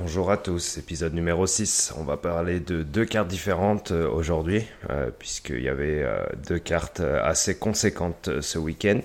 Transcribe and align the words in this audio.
Bonjour 0.00 0.30
à 0.30 0.36
tous, 0.36 0.78
épisode 0.78 1.12
numéro 1.12 1.44
6. 1.44 1.94
On 1.98 2.04
va 2.04 2.16
parler 2.16 2.60
de 2.60 2.84
deux 2.84 3.04
cartes 3.04 3.26
différentes 3.26 3.90
euh, 3.90 4.08
aujourd'hui, 4.08 4.64
euh, 4.90 5.10
puisqu'il 5.18 5.60
y 5.60 5.68
avait 5.68 6.04
euh, 6.04 6.24
deux 6.48 6.60
cartes 6.60 7.00
assez 7.00 7.56
conséquentes 7.56 8.30
ce 8.40 8.58
week-end. 8.58 9.00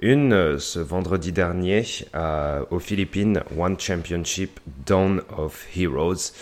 Une 0.00 0.56
ce 0.60 0.78
vendredi 0.78 1.32
dernier 1.32 1.84
aux 2.70 2.78
Philippines, 2.78 3.42
One 3.58 3.80
Championship 3.80 4.60
Dawn 4.86 5.22
of 5.36 5.66
Heroes. 5.74 6.32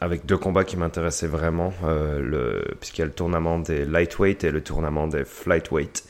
avec 0.00 0.24
deux 0.24 0.38
combats 0.38 0.64
qui 0.64 0.76
m'intéressaient 0.76 1.26
vraiment, 1.26 1.74
puisqu'il 2.78 3.00
y 3.00 3.02
a 3.02 3.06
le 3.06 3.12
tournament 3.12 3.58
des 3.58 3.84
lightweight 3.84 4.44
et 4.44 4.52
le 4.52 4.62
tournament 4.62 5.08
des 5.08 5.24
flightweight. 5.24 6.04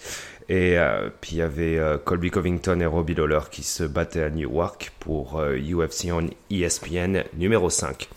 Et 0.48 0.78
euh, 0.78 1.08
puis 1.20 1.36
il 1.36 1.38
y 1.38 1.42
avait 1.42 1.78
euh, 1.78 1.96
Colby 1.96 2.30
Covington 2.30 2.78
et 2.80 2.86
Robbie 2.86 3.14
Lawler 3.14 3.40
qui 3.50 3.62
se 3.62 3.82
battaient 3.82 4.22
à 4.22 4.30
Newark 4.30 4.92
pour 5.00 5.40
UFC 5.40 6.06
euh, 6.08 6.20
on 6.20 6.28
ESPN 6.50 7.24
numéro 7.36 7.70
5. 7.70 8.08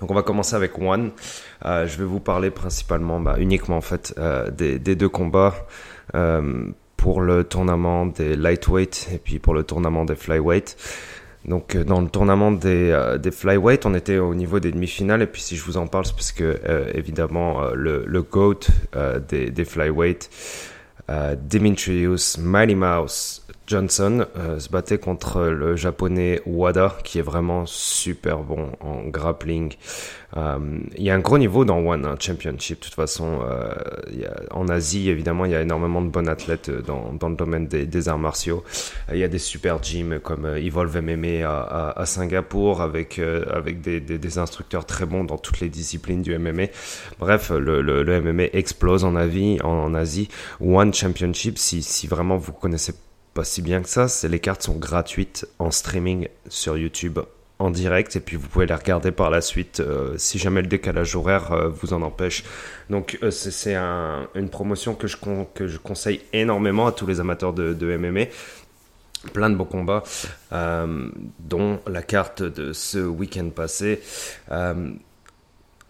Donc 0.00 0.10
on 0.10 0.14
va 0.14 0.22
commencer 0.22 0.56
avec 0.56 0.76
One. 0.80 1.12
je 1.64 1.96
vais 1.96 2.04
vous 2.04 2.18
parler 2.18 2.50
principalement, 2.50 3.20
bah, 3.20 3.36
uniquement 3.38 3.76
en 3.76 3.82
fait, 3.82 4.12
des, 4.50 4.78
deux 4.80 5.08
combats 5.08 5.54
pour 6.96 7.20
le 7.20 7.44
tournament 7.44 8.06
des 8.06 8.34
lightweight 8.34 9.10
et 9.14 9.18
puis 9.18 9.38
pour 9.38 9.54
le 9.54 9.62
tournament 9.62 10.04
des 10.04 10.16
flyweight. 10.16 10.76
Donc 11.44 11.76
dans 11.76 12.00
le 12.00 12.08
tournament 12.08 12.50
des, 12.50 13.16
des 13.20 13.30
flyweight, 13.30 13.86
on 13.86 13.94
était 13.94 14.18
au 14.18 14.34
niveau 14.34 14.58
des 14.58 14.72
demi-finales 14.72 15.22
et 15.22 15.28
puis 15.28 15.40
si 15.40 15.54
je 15.54 15.62
vous 15.62 15.76
en 15.76 15.86
parle, 15.86 16.04
c'est 16.04 16.16
parce 16.16 16.32
que 16.32 16.60
évidemment 16.94 17.70
le, 17.72 18.02
le 18.04 18.22
GOAT 18.22 18.58
des, 19.28 19.52
des 19.52 19.64
flyweight 19.64 20.28
euh, 21.10 21.36
Dimitrius 21.38 22.38
Mighty 22.38 22.74
Mouse 22.74 23.46
Johnson 23.66 24.26
euh, 24.36 24.58
se 24.58 24.68
battait 24.68 24.98
contre 24.98 25.42
le 25.42 25.76
japonais 25.76 26.40
Wada, 26.46 26.96
qui 27.04 27.18
est 27.18 27.22
vraiment 27.22 27.64
super 27.66 28.38
bon 28.38 28.72
en 28.80 29.04
grappling. 29.04 29.72
Euh, 30.36 30.58
il 30.96 31.04
y 31.04 31.10
a 31.10 31.14
un 31.14 31.20
gros 31.20 31.38
niveau 31.38 31.64
dans 31.64 31.78
One 31.78 32.06
hein, 32.06 32.16
Championship. 32.18 32.80
De 32.80 32.84
toute 32.84 32.94
façon, 32.94 33.40
euh, 33.44 33.72
en 34.50 34.68
Asie, 34.68 35.10
évidemment, 35.10 35.44
il 35.44 35.52
y 35.52 35.54
a 35.54 35.60
énormément 35.60 36.02
de 36.02 36.08
bons 36.08 36.28
athlètes 36.28 36.70
dans, 36.70 37.28
le 37.28 37.36
domaine 37.36 37.66
des, 37.66 38.08
arts 38.08 38.18
martiaux. 38.18 38.64
Il 39.12 39.18
y 39.18 39.24
a 39.24 39.28
des 39.28 39.38
super 39.38 39.82
gyms 39.82 40.20
comme 40.20 40.46
Evolve 40.56 41.00
MMA 41.00 41.46
à, 41.46 42.00
à, 42.00 42.06
Singapour, 42.06 42.80
avec, 42.80 43.20
des, 43.20 44.38
instructeurs 44.38 44.86
très 44.86 45.06
bons 45.06 45.24
dans 45.24 45.38
toutes 45.38 45.60
les 45.60 45.68
disciplines 45.68 46.22
du 46.22 46.36
MMA. 46.36 46.64
Bref, 47.18 47.50
le, 47.50 47.82
le, 47.82 48.02
le 48.02 48.20
MMA 48.20 48.44
explose 48.54 49.04
en 49.04 49.14
Asie. 49.14 50.28
One 50.60 50.94
Championship, 50.94 51.58
si, 51.58 52.06
vraiment 52.06 52.36
vous 52.36 52.52
connaissez 52.52 52.94
si 53.42 53.62
bien 53.62 53.82
que 53.82 53.88
ça, 53.88 54.08
c'est 54.08 54.28
les 54.28 54.40
cartes 54.40 54.62
sont 54.62 54.76
gratuites 54.76 55.46
en 55.58 55.70
streaming 55.70 56.28
sur 56.48 56.76
YouTube 56.76 57.18
en 57.58 57.70
direct 57.70 58.16
et 58.16 58.20
puis 58.20 58.36
vous 58.36 58.48
pouvez 58.48 58.66
les 58.66 58.74
regarder 58.74 59.12
par 59.12 59.30
la 59.30 59.40
suite 59.40 59.80
euh, 59.80 60.14
si 60.18 60.38
jamais 60.38 60.62
le 60.62 60.66
décalage 60.66 61.14
horaire 61.14 61.52
euh, 61.52 61.68
vous 61.68 61.92
en 61.92 62.02
empêche. 62.02 62.44
Donc 62.90 63.18
euh, 63.22 63.30
c'est 63.30 63.76
une 63.76 64.48
promotion 64.50 64.94
que 64.94 65.06
je, 65.06 65.16
que 65.54 65.68
je 65.68 65.78
conseille 65.78 66.20
énormément 66.32 66.86
à 66.86 66.92
tous 66.92 67.06
les 67.06 67.20
amateurs 67.20 67.52
de, 67.52 67.72
de 67.72 67.96
MMA. 67.96 68.26
Plein 69.32 69.50
de 69.50 69.54
beaux 69.54 69.64
combats, 69.64 70.02
dont 70.50 71.80
la 71.86 72.02
carte 72.02 72.42
de 72.42 72.72
ce 72.72 72.98
week-end 72.98 73.50
passé. 73.50 74.00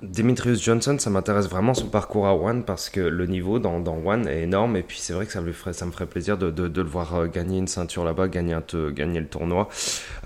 Demetrius 0.03 0.61
Johnson, 0.61 0.97
ça 0.98 1.11
m'intéresse 1.11 1.48
vraiment 1.48 1.75
son 1.75 1.86
parcours 1.86 2.27
à 2.27 2.34
One 2.34 2.64
parce 2.64 2.91
que 2.91 3.00
le 3.00 3.27
niveau 3.27 3.61
dans, 3.61 3.78
dans 3.78 3.97
One 4.05 4.27
est 4.27 4.42
énorme 4.42 4.77
et 4.77 4.83
puis 4.83 4.98
c'est 4.98 5.12
vrai 5.12 5.27
que 5.27 5.33
ça, 5.33 5.41
lui 5.41 5.53
ferait, 5.53 5.72
ça 5.72 5.86
me 5.86 5.92
ferait 5.92 6.06
plaisir 6.06 6.36
de, 6.36 6.50
de, 6.50 6.83
le 6.83 6.89
voir 6.89 7.14
euh, 7.14 7.27
gagner 7.28 7.58
une 7.58 7.69
ceinture 7.69 8.05
là-bas, 8.05 8.27
gagner, 8.27 8.55
un, 8.55 8.91
gagner 8.91 9.20
le 9.20 9.28
tournoi. 9.28 9.69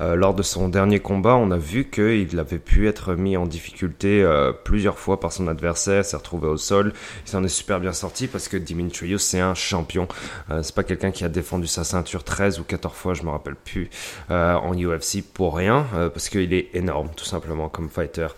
Euh, 0.00 0.14
lors 0.16 0.32
de 0.32 0.42
son 0.42 0.70
dernier 0.70 1.00
combat, 1.00 1.36
on 1.36 1.50
a 1.50 1.58
vu 1.58 1.90
qu'il 1.90 2.38
avait 2.38 2.58
pu 2.58 2.88
être 2.88 3.14
mis 3.14 3.36
en 3.36 3.46
difficulté 3.46 4.22
euh, 4.22 4.52
plusieurs 4.52 4.98
fois 4.98 5.20
par 5.20 5.30
son 5.30 5.46
adversaire, 5.46 6.06
s'est 6.06 6.16
retrouvé 6.16 6.48
au 6.48 6.56
sol. 6.56 6.94
Il 7.26 7.30
s'en 7.30 7.44
est 7.44 7.48
super 7.48 7.78
bien 7.78 7.92
sorti 7.92 8.28
parce 8.28 8.48
que 8.48 8.56
Demetrius 8.56 9.22
c'est 9.22 9.40
un 9.40 9.54
champion. 9.54 10.08
Euh, 10.50 10.62
c'est 10.62 10.74
pas 10.74 10.84
quelqu'un 10.84 11.10
qui 11.10 11.22
a 11.22 11.28
défendu 11.28 11.66
sa 11.66 11.84
ceinture 11.84 12.24
13 12.24 12.60
ou 12.60 12.64
14 12.64 12.94
fois, 12.94 13.12
je 13.12 13.24
me 13.24 13.30
rappelle 13.30 13.56
plus, 13.56 13.90
euh, 14.30 14.54
en 14.54 14.74
UFC 14.74 15.22
pour 15.22 15.54
rien 15.54 15.86
parce 15.92 16.30
qu'il 16.30 16.54
est 16.54 16.70
énorme 16.74 17.10
tout 17.14 17.26
simplement 17.26 17.68
comme 17.68 17.90
fighter. 17.90 18.28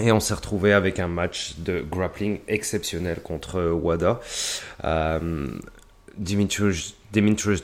Et 0.00 0.10
on 0.10 0.20
s'est 0.20 0.34
retrouvé 0.34 0.72
avec 0.72 0.98
un 1.00 1.08
match 1.08 1.56
de 1.58 1.82
grappling 1.82 2.40
exceptionnel 2.48 3.20
contre 3.22 3.62
Wada. 3.72 4.20
Euh, 4.84 5.48
Dimitrius, 6.16 6.94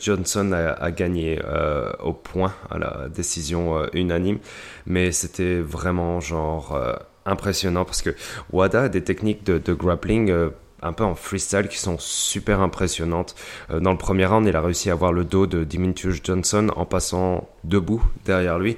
Johnson 0.00 0.52
a, 0.52 0.90
gagné 0.90 1.40
euh, 1.42 1.90
au 2.00 2.12
point 2.12 2.52
à 2.70 2.78
la 2.78 3.08
décision 3.08 3.78
euh, 3.78 3.86
unanime, 3.94 4.40
mais 4.86 5.10
c'était 5.10 5.58
vraiment 5.58 6.20
genre 6.20 6.78
impressionnant 7.24 7.86
parce 7.86 8.02
que 8.02 8.14
Wada 8.52 8.82
a 8.84 8.88
des 8.90 9.04
techniques 9.04 9.44
de, 9.44 9.56
de 9.56 9.72
grappling 9.72 10.50
un 10.82 10.92
peu 10.92 11.04
en 11.04 11.14
freestyle 11.14 11.68
qui 11.68 11.78
sont 11.78 11.96
super 11.98 12.60
impressionnantes. 12.60 13.34
dans 13.70 13.92
le 13.92 13.98
premier 13.98 14.26
round, 14.26 14.46
il 14.46 14.54
a 14.54 14.60
réussi 14.60 14.90
à 14.90 14.92
avoir 14.92 15.12
le 15.12 15.24
dos 15.24 15.46
de 15.46 15.64
Dimitrius 15.64 16.20
Johnson 16.22 16.70
en 16.76 16.84
passant 16.84 17.48
debout 17.64 18.02
derrière 18.26 18.58
lui. 18.58 18.76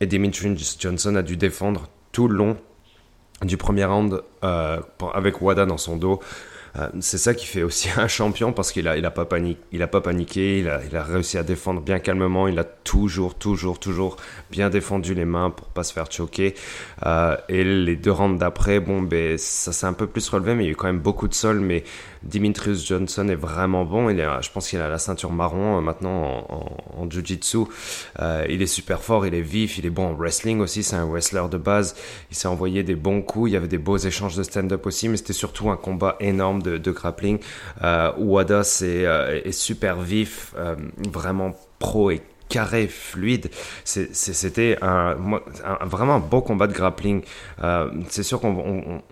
Et 0.00 0.06
Dimitrius 0.06 0.76
Johnson 0.78 1.14
a 1.16 1.22
dû 1.22 1.36
défendre 1.36 1.88
tout 2.14 2.28
le 2.28 2.36
long 2.36 2.56
du 3.42 3.58
premier 3.58 3.84
round 3.84 4.22
euh, 4.44 4.80
avec 5.12 5.42
Wada 5.42 5.66
dans 5.66 5.76
son 5.76 5.96
dos. 5.96 6.20
Euh, 6.76 6.88
c'est 7.00 7.18
ça 7.18 7.34
qui 7.34 7.46
fait 7.46 7.62
aussi 7.62 7.88
un 7.96 8.08
champion 8.08 8.52
parce 8.52 8.72
qu'il 8.72 8.88
a, 8.88 8.96
il 8.96 9.04
a 9.04 9.10
pas 9.10 9.24
paniqué, 9.26 10.58
il 10.58 10.68
a 10.68 11.02
réussi 11.02 11.38
à 11.38 11.42
défendre 11.42 11.80
bien 11.80 11.98
calmement, 11.98 12.48
il 12.48 12.58
a 12.58 12.64
toujours, 12.64 13.34
toujours, 13.34 13.78
toujours 13.78 14.16
bien 14.50 14.70
défendu 14.70 15.14
les 15.14 15.24
mains 15.24 15.50
pour 15.50 15.66
pas 15.68 15.82
se 15.82 15.92
faire 15.92 16.10
choquer. 16.10 16.54
Euh, 17.04 17.36
et 17.48 17.64
les 17.64 17.96
deux 17.96 18.12
rounds 18.12 18.38
d'après, 18.38 18.80
bon, 18.80 19.02
ben, 19.02 19.36
ça 19.36 19.72
s'est 19.72 19.86
un 19.86 19.92
peu 19.92 20.06
plus 20.06 20.28
relevé, 20.28 20.54
mais 20.54 20.64
il 20.64 20.66
y 20.66 20.70
a 20.70 20.72
eu 20.72 20.76
quand 20.76 20.86
même 20.86 21.00
beaucoup 21.00 21.28
de 21.28 21.34
sol, 21.34 21.60
mais 21.60 21.84
Dimitrius 22.24 22.86
Johnson 22.86 23.28
est 23.28 23.34
vraiment 23.34 23.84
bon. 23.84 24.08
Il 24.08 24.16
je 24.40 24.50
pense 24.50 24.68
qu'il 24.68 24.80
a 24.80 24.88
la 24.88 24.98
ceinture 24.98 25.32
marron 25.32 25.78
euh, 25.78 25.80
maintenant 25.80 26.46
en, 26.48 27.02
en, 27.02 27.10
jiu-jitsu. 27.10 27.58
Euh, 28.20 28.46
il 28.48 28.62
est 28.62 28.66
super 28.66 29.02
fort, 29.02 29.26
il 29.26 29.34
est 29.34 29.40
vif, 29.40 29.78
il 29.78 29.86
est 29.86 29.90
bon 29.90 30.08
en 30.08 30.14
wrestling 30.14 30.60
aussi. 30.60 30.82
C'est 30.82 30.96
un 30.96 31.06
wrestler 31.06 31.44
de 31.50 31.58
base. 31.58 31.94
Il 32.30 32.36
s'est 32.36 32.48
envoyé 32.48 32.82
des 32.82 32.94
bons 32.94 33.22
coups. 33.22 33.50
Il 33.50 33.54
y 33.54 33.56
avait 33.56 33.68
des 33.68 33.78
beaux 33.78 33.98
échanges 33.98 34.36
de 34.36 34.42
stand-up 34.42 34.86
aussi, 34.86 35.08
mais 35.08 35.16
c'était 35.16 35.32
surtout 35.32 35.70
un 35.70 35.76
combat 35.76 36.16
énorme 36.20 36.62
de, 36.62 36.90
grappling. 36.90 37.38
Euh, 37.82 38.12
Wada 38.18 38.60
est, 38.60 38.82
euh, 38.82 39.40
est, 39.44 39.52
super 39.52 40.00
vif, 40.00 40.54
vraiment 41.10 41.54
pro 41.78 42.10
et 42.10 42.22
carré, 42.48 42.86
fluide. 42.86 43.50
C'était 43.84 44.78
un, 44.82 45.16
vraiment 45.84 46.16
un 46.16 46.20
beau 46.20 46.40
combat 46.40 46.66
de 46.66 46.72
grappling. 46.72 47.22
C'est 48.08 48.22
sûr 48.22 48.40
qu'on 48.40 49.02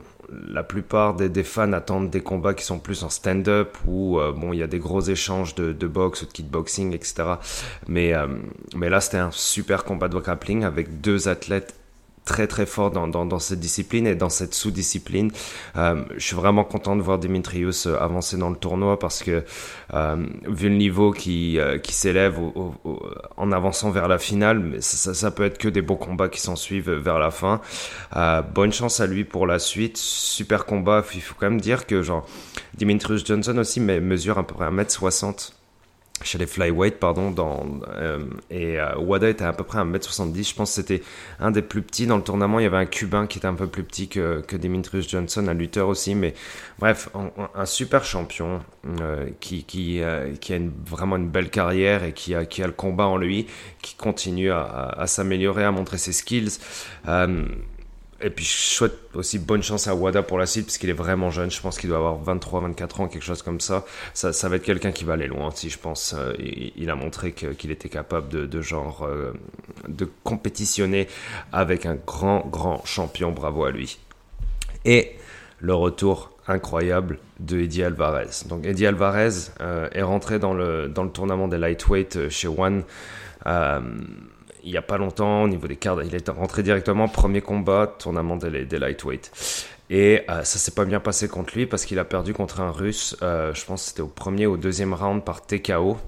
la 0.49 0.63
plupart 0.63 1.15
des, 1.15 1.45
fans 1.45 1.73
attendent 1.73 2.11
des 2.11 2.21
combats 2.21 2.55
qui 2.55 2.65
sont 2.65 2.79
plus 2.79 3.03
en 3.03 3.09
stand-up 3.09 3.77
où 3.87 4.19
euh, 4.19 4.33
bon 4.33 4.53
il 4.53 4.59
y 4.59 4.63
a 4.63 4.67
des 4.67 4.79
gros 4.79 5.01
échanges 5.01 5.55
de, 5.55 5.87
boxe 5.87 6.23
ou 6.23 6.27
de 6.27 6.33
kickboxing 6.33 6.95
etc. 6.95 7.15
Mais 7.89 8.15
euh, 8.15 8.27
mais 8.75 8.89
là 8.89 9.01
c'était 9.01 9.19
un 9.19 9.31
super 9.31 9.85
combat 9.85 10.09
de 10.09 10.19
grappling 10.19 10.65
avec 10.65 11.01
deux 11.01 11.29
athlètes 11.29 11.75
très 12.25 12.47
très 12.47 12.67
fort 12.67 12.91
dans, 12.91 13.09
dans, 13.09 13.27
dans, 13.27 13.39
cette 13.39 13.61
discipline 13.61 14.07
et 14.07 14.15
dans 14.15 14.29
cette 14.29 14.55
sous-discipline. 14.55 15.31
Euh, 15.77 16.05
je 16.17 16.25
suis 16.25 16.37
vraiment 16.37 16.65
content 16.65 16.97
de 16.97 17.03
voir 17.03 17.19
Dimitrius 17.19 17.87
euh, 17.87 17.97
avancer 18.01 18.37
dans 18.37 18.51
le 18.51 18.57
tournoi 18.57 18.99
parce 18.99 19.23
que 19.23 19.45
euh, 19.95 20.27
vu 20.47 20.69
le 20.69 20.77
niveau 20.77 21.11
qui, 21.11 21.59
euh, 21.59 21.79
qui 21.79 21.93
s'élève 21.93 22.39
en 23.37 23.53
avançant 23.53 23.91
vers 23.91 24.09
la 24.09 24.19
finale, 24.19 24.61
mais 24.61 24.81
ça, 24.81 25.15
ça, 25.15 25.31
peut 25.31 25.45
être 25.45 25.59
que 25.59 25.69
des 25.69 25.83
beaux 25.83 25.97
combats 25.97 26.29
qui 26.29 26.41
s'en 26.41 26.57
suivent 26.57 26.91
vers 26.91 27.19
la 27.19 27.31
fin. 27.31 27.61
Euh, 28.17 28.43
bonne 28.43 28.73
chance 28.73 29.01
à 29.01 29.07
lui 29.07 29.25
pour 29.25 29.47
la 29.47 29.59
suite. 29.59 29.97
Super 29.97 30.65
combat. 30.65 31.05
Il 31.15 31.23
faut 31.23 31.35
quand 31.39 31.51
même 31.51 31.61
dire 31.61 31.87
que 31.87 32.03
genre 32.03 32.27
Dimitrius 32.75 33.27
Johnson 33.27 33.57
aussi 33.59 33.81
mesure 33.81 34.39
à 34.39 34.47
peu 34.47 34.55
près 34.55 34.71
1m60 34.71 35.53
chez 36.25 36.39
les 36.39 36.47
flyweight 36.47 36.99
pardon 36.99 37.35
euh, 37.97 38.25
et 38.51 38.79
euh, 38.79 38.97
Wada 38.99 39.29
était 39.29 39.45
à 39.45 39.53
peu 39.53 39.65
près 39.65 39.79
1m70 39.79 40.51
je 40.51 40.55
pense 40.55 40.73
c'était 40.73 41.03
un 41.41 41.51
des 41.51 41.63
plus 41.63 41.83
petits. 41.83 42.07
Dans 42.07 42.17
le 42.17 42.23
tournament 42.23 42.61
il 42.61 42.65
y 42.65 42.67
avait 42.67 42.77
un 42.77 42.87
cubain 42.87 43.27
qui 43.27 43.39
était 43.39 43.47
un 43.47 43.55
peu 43.55 43.67
plus 43.67 43.83
petit 43.83 44.09
que, 44.09 44.41
que 44.41 44.57
Demetrius 44.57 45.09
Johnson 45.09 45.47
un 45.49 45.55
lutteur 45.55 45.89
aussi. 45.89 46.15
Mais 46.15 46.35
bref 46.79 47.09
un, 47.55 47.67
super 47.67 48.05
champion 48.05 48.61
euh, 49.01 49.29
euh, 49.31 49.31
qui 49.41 50.03
a 50.03 50.59
vraiment 50.87 51.17
une 51.17 51.29
belle 51.29 51.51
carrière 51.51 52.05
et 52.05 52.13
qui 52.13 52.35
a 52.35 52.67
le 52.67 52.73
combat 52.73 53.07
en 53.07 53.17
lui 53.17 53.47
qui 53.81 53.95
continue 53.97 54.51
à, 54.51 55.05
s'améliorer 55.07 55.65
à 55.65 55.73
montrer 55.73 55.99
ses 55.99 56.13
skills 56.13 56.59
et 58.23 58.31
puis 58.31 58.45
je 58.45 58.57
souhaite 58.57 58.95
aussi 59.15 59.39
bonne 59.39 59.63
chance 59.63 59.89
à 59.89 59.95
Wada 59.95 60.23
pour 60.23 60.39
la 60.39 60.47
suite 60.47 60.67
parce 60.67 60.79
qu'il 60.79 60.91
est 60.91 60.95
vraiment 60.95 61.31
jeune. 61.31 61.51
Je 61.51 61.61
pense 61.61 61.79
qu'il 61.79 61.89
doit 61.89 61.99
avoir 61.99 62.19
23, 62.19 62.61
24 62.61 63.01
ans, 63.01 63.09
quelque 63.09 63.25
chose 63.25 63.43
comme 63.43 63.61
ça. 63.61 63.85
Ça, 64.15 64.49
va 64.49 64.57
être 64.57 64.63
quelqu'un 64.63 64.93
qui 64.93 65.05
va 65.05 65.15
aller 65.15 65.27
loin 65.27 65.51
si 65.51 65.71
je 65.71 65.79
pense. 65.79 66.15
Euh, 66.17 66.33
il, 66.39 66.89
a 66.89 66.95
montré 66.95 67.33
qu'il 67.33 67.71
était 67.71 67.89
capable 67.89 68.29
de, 68.29 68.47
de 68.47 68.61
genre 68.61 69.05
euh, 69.05 69.33
de 69.89 70.09
compétitionner 70.23 71.09
avec 71.53 71.85
un 71.85 71.95
grand, 71.95 72.47
grand 72.47 72.85
champion. 72.85 73.33
Bravo 73.33 73.65
à 73.65 73.73
lui. 73.73 73.99
Et 74.85 75.17
le 75.59 75.75
retour 75.75 76.31
incroyable 76.47 77.19
de 77.41 77.61
Eddie 77.61 77.83
Alvarez. 77.83 78.47
Donc 78.49 78.67
Eddie 78.67 78.87
Alvarez 78.87 79.51
euh, 79.61 79.89
est 79.93 80.03
rentré 80.03 80.39
dans 80.39 80.55
le, 80.55 80.89
dans 80.89 81.05
le 81.05 81.11
tournament 81.11 81.49
des 81.49 81.59
lightweight 81.59 82.29
chez 82.29 82.49
One. 82.49 82.85
Euh, 83.47 83.81
il 84.65 84.71
n'y 84.71 84.77
a 84.77 84.83
pas 84.83 84.99
longtemps 84.99 85.43
au 85.43 85.49
niveau 85.49 85.67
des 85.67 85.77
cartes. 85.77 86.01
Il 86.05 86.15
est 86.15 86.29
rentré 86.29 86.63
directement 86.63 87.09
premier 87.09 87.41
combat, 87.41 87.87
tournament 87.99 88.37
des, 88.37 88.65
des 88.65 88.79
lightweight. 88.79 89.31
Et 89.91 90.25
ça 90.29 90.45
s'est 90.45 90.71
pas 90.71 90.87
bien 90.87 91.01
passé 91.01 91.29
contre 91.29 91.55
lui 91.55 91.67
parce 91.67 91.85
qu'il 91.85 91.99
a 91.99 92.05
perdu 92.05 92.33
contre 92.33 92.61
un 92.61 92.71
russe, 92.71 93.15
je 93.21 93.65
pense 93.67 93.83
que 93.83 93.89
c'était 93.89 94.01
au 94.01 94.07
premier 94.07 94.47
ou 94.47 94.55
au 94.55 94.57
deuxième 94.57 94.95
round 94.95 95.23
par 95.23 95.45
TKO. 95.45 95.99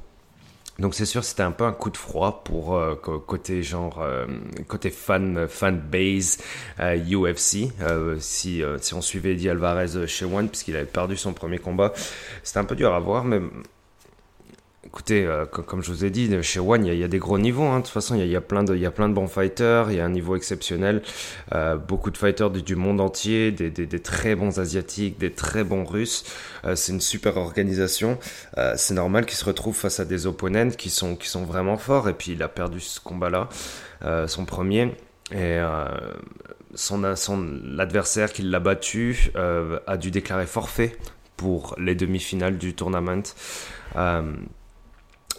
Donc 0.79 0.95
c'est 0.95 1.06
sûr, 1.06 1.23
c'était 1.23 1.43
un 1.43 1.53
peu 1.53 1.65
un 1.65 1.73
coup 1.73 1.91
de 1.91 1.97
froid 1.97 2.43
pour 2.45 2.77
euh, 2.77 2.97
côté 2.97 3.62
genre 3.62 4.01
euh, 4.03 4.27
côté 4.67 4.91
fan 4.91 5.47
fan 5.49 5.79
base 5.79 6.39
UFC. 6.81 7.71
Euh, 7.81 8.17
si 8.19 8.62
si 8.81 8.95
on 8.95 9.01
suivait 9.01 9.33
Eddie 9.33 9.51
Alvarez 9.51 10.06
chez 10.09 10.25
One 10.25 10.49
puisqu'il 10.49 10.75
avait 10.75 10.85
perdu 10.85 11.17
son 11.17 11.33
premier 11.33 11.59
combat, 11.59 11.93
c'était 12.43 12.59
un 12.59 12.65
peu 12.65 12.75
dur 12.75 12.93
à 12.93 12.99
voir, 12.99 13.25
mais 13.25 13.41
Écoutez, 14.87 15.25
euh, 15.25 15.47
comme 15.47 15.83
je 15.83 15.91
vous 15.91 16.05
ai 16.05 16.11
dit, 16.11 16.31
chez 16.43 16.61
One, 16.61 16.85
il 16.85 16.95
y, 16.95 17.05
a 17.05 17.09
des 17.09 17.19
gros 17.19 17.39
niveaux. 17.39 17.65
Hein. 17.65 17.79
De 17.79 17.85
toute 17.85 17.93
façon, 17.93 18.17
il 18.17 18.27
y, 18.27 18.37
a 18.37 18.41
plein 18.43 18.65
de, 18.65 18.77
y 18.77 18.85
a 18.85 18.91
plein 18.91 19.09
de 19.09 19.15
bons 19.15 19.29
fighters. 19.29 19.91
Il 19.91 19.97
y 19.97 20.01
a 20.01 20.05
un 20.05 20.11
niveau 20.11 20.37
exceptionnel. 20.37 21.03
Euh, 21.55 21.77
beaucoup 21.77 22.11
de 22.11 22.19
fighters 22.19 22.51
du, 22.51 22.77
monde 22.77 23.01
entier, 23.01 23.51
des, 23.51 24.01
très 24.01 24.35
bons 24.35 24.59
asiatiques, 24.61 25.19
des 25.19 25.33
très 25.33 25.65
bons 25.65 25.85
russes. 25.85 26.25
Euh, 26.65 26.77
c'est 26.77 26.93
une 26.93 27.01
super 27.01 27.39
organisation. 27.39 28.19
c'est 28.77 28.95
normal 28.95 29.25
qu'il 29.25 29.37
se 29.37 29.45
retrouve 29.45 29.75
face 29.75 30.01
à 30.01 30.05
des 30.05 30.27
opponents 30.27 30.71
qui 30.71 30.91
sont, 30.91 31.17
qui 31.17 31.29
sont 31.29 31.45
vraiment 31.45 31.79
forts. 31.79 32.09
Et 32.11 32.15
puis, 32.15 32.33
il 32.33 32.43
a 32.43 32.49
perdu 32.49 32.81
ce 32.81 33.01
combat-là, 33.01 33.49
son 34.27 34.45
premier. 34.45 34.95
Et 35.33 35.59
son, 36.75 37.17
son 37.17 37.49
l'adversaire 37.65 38.33
qui 38.33 38.43
l'a 38.43 38.61
battu 38.61 39.31
a 39.35 39.97
dû 39.97 40.11
déclarer 40.11 40.47
forfait 40.47 40.97
pour 41.37 41.75
les 41.79 41.95
demi-finales 41.95 42.59
du 42.59 42.75
tournament. 42.75 43.23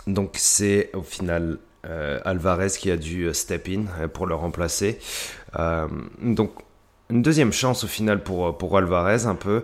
Donc 0.08 0.32
c'est 0.36 0.92
au 0.94 1.02
final 1.02 1.58
euh, 1.86 2.20
Alvarez 2.26 2.70
qui 2.70 2.90
a 2.90 2.98
dû 2.98 3.26
euh, 3.26 3.34
step 3.34 3.68
in 3.70 3.86
euh, 4.00 4.08
pour 4.08 4.26
le 4.26 4.36
remplacer. 4.36 5.00
donc 6.22 6.52
une 7.12 7.22
deuxième 7.22 7.54
chance 7.54 7.84
au 7.84 7.88
final 7.88 8.24
pour, 8.24 8.58
pour 8.58 8.76
Alvarez 8.78 9.28
un 9.28 9.36
peu, 9.36 9.64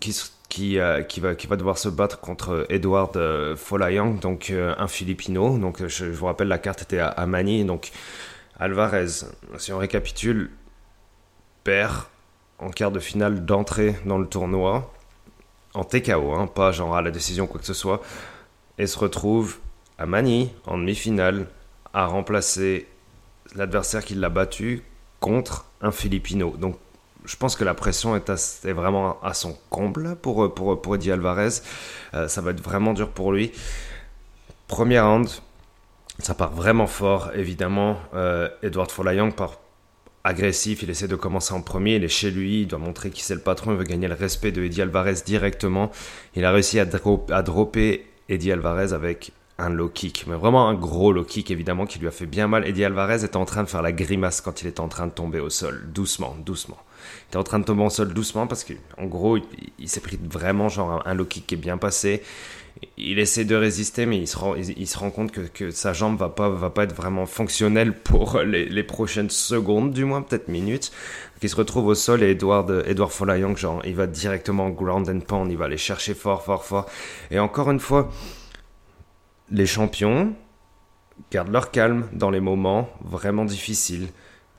qui, 0.00 0.12
qui, 0.48 0.76
va, 1.20 1.34
qui 1.36 1.46
va 1.46 1.56
devoir 1.56 1.78
se 1.78 1.88
battre 1.88 2.18
contre 2.18 2.66
Edward 2.68 3.16
Folayang, 3.54 4.18
donc 4.18 4.52
un 4.52 4.88
Filipino. 4.88 5.56
Donc 5.56 5.86
je, 5.86 6.04
vous 6.06 6.26
rappelle, 6.26 6.48
la 6.48 6.58
carte 6.58 6.82
était 6.82 6.98
à, 6.98 7.26
Manille. 7.26 7.64
Donc 7.64 7.92
Alvarez, 8.58 9.06
si 9.56 9.72
on 9.72 9.78
récapitule, 9.78 10.50
perd 11.62 11.94
en 12.58 12.70
quart 12.70 12.90
de 12.90 12.98
finale 12.98 13.44
d'entrée 13.44 13.94
dans 14.04 14.18
le 14.18 14.26
tournoi, 14.26 14.92
en 15.74 15.84
TKO, 15.84 16.32
hein, 16.32 16.48
pas 16.48 16.72
genre 16.72 16.96
à 16.96 17.02
la 17.02 17.12
décision 17.12 17.46
quoi 17.46 17.60
que 17.60 17.66
ce 17.66 17.74
soit 17.74 18.02
et 18.78 18.86
se 18.86 18.98
retrouve 18.98 19.58
à 19.98 20.06
Manille 20.06 20.50
en 20.66 20.78
demi-finale 20.78 21.46
à 21.92 22.06
remplacer 22.06 22.86
l'adversaire 23.54 24.04
qui 24.04 24.14
l'a 24.14 24.28
battu 24.28 24.82
contre 25.20 25.66
un 25.80 25.90
Filipino. 25.90 26.54
Donc 26.58 26.76
je 27.24 27.36
pense 27.36 27.56
que 27.56 27.64
la 27.64 27.74
pression 27.74 28.16
est, 28.16 28.66
vraiment 28.66 29.20
à 29.22 29.34
son 29.34 29.56
comble 29.70 30.16
pour, 30.16 30.54
pour, 30.54 30.94
Eddie 30.94 31.10
Alvarez. 31.10 31.60
Euh, 32.14 32.28
ça 32.28 32.40
va 32.40 32.52
être 32.52 32.62
vraiment 32.62 32.92
dur 32.92 33.10
pour 33.10 33.32
lui. 33.32 33.52
Premier 34.68 35.00
round, 35.00 35.28
ça 36.18 36.34
part 36.34 36.52
vraiment 36.52 36.86
fort, 36.86 37.30
évidemment. 37.34 37.98
Euh, 38.14 38.48
Edward 38.62 38.90
Folayang 38.90 39.32
part 39.32 39.58
agressif, 40.22 40.82
il 40.82 40.90
essaie 40.90 41.06
de 41.06 41.14
commencer 41.14 41.54
en 41.54 41.62
premier, 41.62 41.96
il 41.96 42.04
est 42.04 42.08
chez 42.08 42.32
lui, 42.32 42.62
il 42.62 42.66
doit 42.66 42.80
montrer 42.80 43.10
qui 43.10 43.22
c'est 43.22 43.34
le 43.34 43.40
patron, 43.40 43.70
il 43.70 43.76
veut 43.76 43.84
gagner 43.84 44.08
le 44.08 44.14
respect 44.14 44.50
de 44.50 44.64
Eddie 44.64 44.82
Alvarez 44.82 45.14
directement. 45.24 45.90
Il 46.34 46.44
a 46.44 46.50
réussi 46.50 46.80
à, 46.80 46.86
à 47.30 47.42
dropper 47.42 48.06
Eddie 48.28 48.52
Alvarez 48.52 48.92
avec 48.92 49.32
un 49.58 49.70
low 49.70 49.88
kick, 49.88 50.26
mais 50.26 50.36
vraiment 50.36 50.68
un 50.68 50.74
gros 50.74 51.12
low 51.12 51.24
kick 51.24 51.50
évidemment 51.50 51.86
qui 51.86 51.98
lui 51.98 52.08
a 52.08 52.10
fait 52.10 52.26
bien 52.26 52.48
mal. 52.48 52.66
Eddie 52.66 52.84
Alvarez 52.84 53.24
était 53.24 53.36
en 53.36 53.44
train 53.44 53.62
de 53.62 53.68
faire 53.68 53.82
la 53.82 53.92
grimace 53.92 54.40
quand 54.40 54.62
il 54.62 54.66
était 54.66 54.80
en 54.80 54.88
train 54.88 55.06
de 55.06 55.12
tomber 55.12 55.40
au 55.40 55.50
sol, 55.50 55.88
doucement, 55.92 56.36
doucement. 56.44 56.78
Était 57.28 57.36
en 57.36 57.42
train 57.42 57.58
de 57.58 57.64
tomber 57.64 57.84
au 57.84 57.90
sol 57.90 58.12
doucement 58.12 58.46
parce 58.46 58.64
qu'en 58.64 59.06
gros, 59.06 59.38
il, 59.78 59.88
s'est 59.88 60.00
pris 60.00 60.18
vraiment 60.22 60.68
genre 60.68 61.02
un, 61.04 61.14
low 61.14 61.24
kick 61.24 61.46
qui 61.46 61.54
est 61.54 61.58
bien 61.58 61.78
passé. 61.78 62.22
Il 62.98 63.18
essaie 63.18 63.44
de 63.44 63.56
résister, 63.56 64.04
mais 64.04 64.18
il 64.18 64.26
se 64.26 64.36
rend, 64.36 64.54
il, 64.54 64.86
se 64.86 64.98
rend 64.98 65.10
compte 65.10 65.32
que, 65.32 65.40
que, 65.40 65.70
sa 65.70 65.94
jambe 65.94 66.18
va 66.18 66.28
pas, 66.28 66.50
va 66.50 66.68
pas 66.68 66.84
être 66.84 66.94
vraiment 66.94 67.24
fonctionnelle 67.24 67.94
pour 67.94 68.38
les, 68.42 68.66
les 68.66 68.82
prochaines 68.82 69.30
secondes, 69.30 69.92
du 69.92 70.04
moins 70.04 70.20
peut-être 70.22 70.48
minutes. 70.48 70.92
il 71.42 71.48
se 71.48 71.56
retrouve 71.56 71.86
au 71.86 71.94
sol 71.94 72.22
et 72.22 72.30
Edward, 72.32 72.84
Edward 72.86 73.10
Folayang, 73.10 73.56
genre, 73.56 73.80
il 73.84 73.94
va 73.94 74.06
directement 74.06 74.68
ground 74.68 75.08
and 75.08 75.20
pound, 75.20 75.50
il 75.50 75.56
va 75.56 75.64
aller 75.64 75.78
chercher 75.78 76.12
fort, 76.12 76.42
fort, 76.42 76.64
fort. 76.64 76.86
Et 77.30 77.38
encore 77.38 77.70
une 77.70 77.80
fois, 77.80 78.10
les 79.50 79.66
champions 79.66 80.34
gardent 81.30 81.52
leur 81.52 81.70
calme 81.70 82.08
dans 82.12 82.30
les 82.30 82.40
moments 82.40 82.88
vraiment 83.00 83.44
difficiles. 83.44 84.08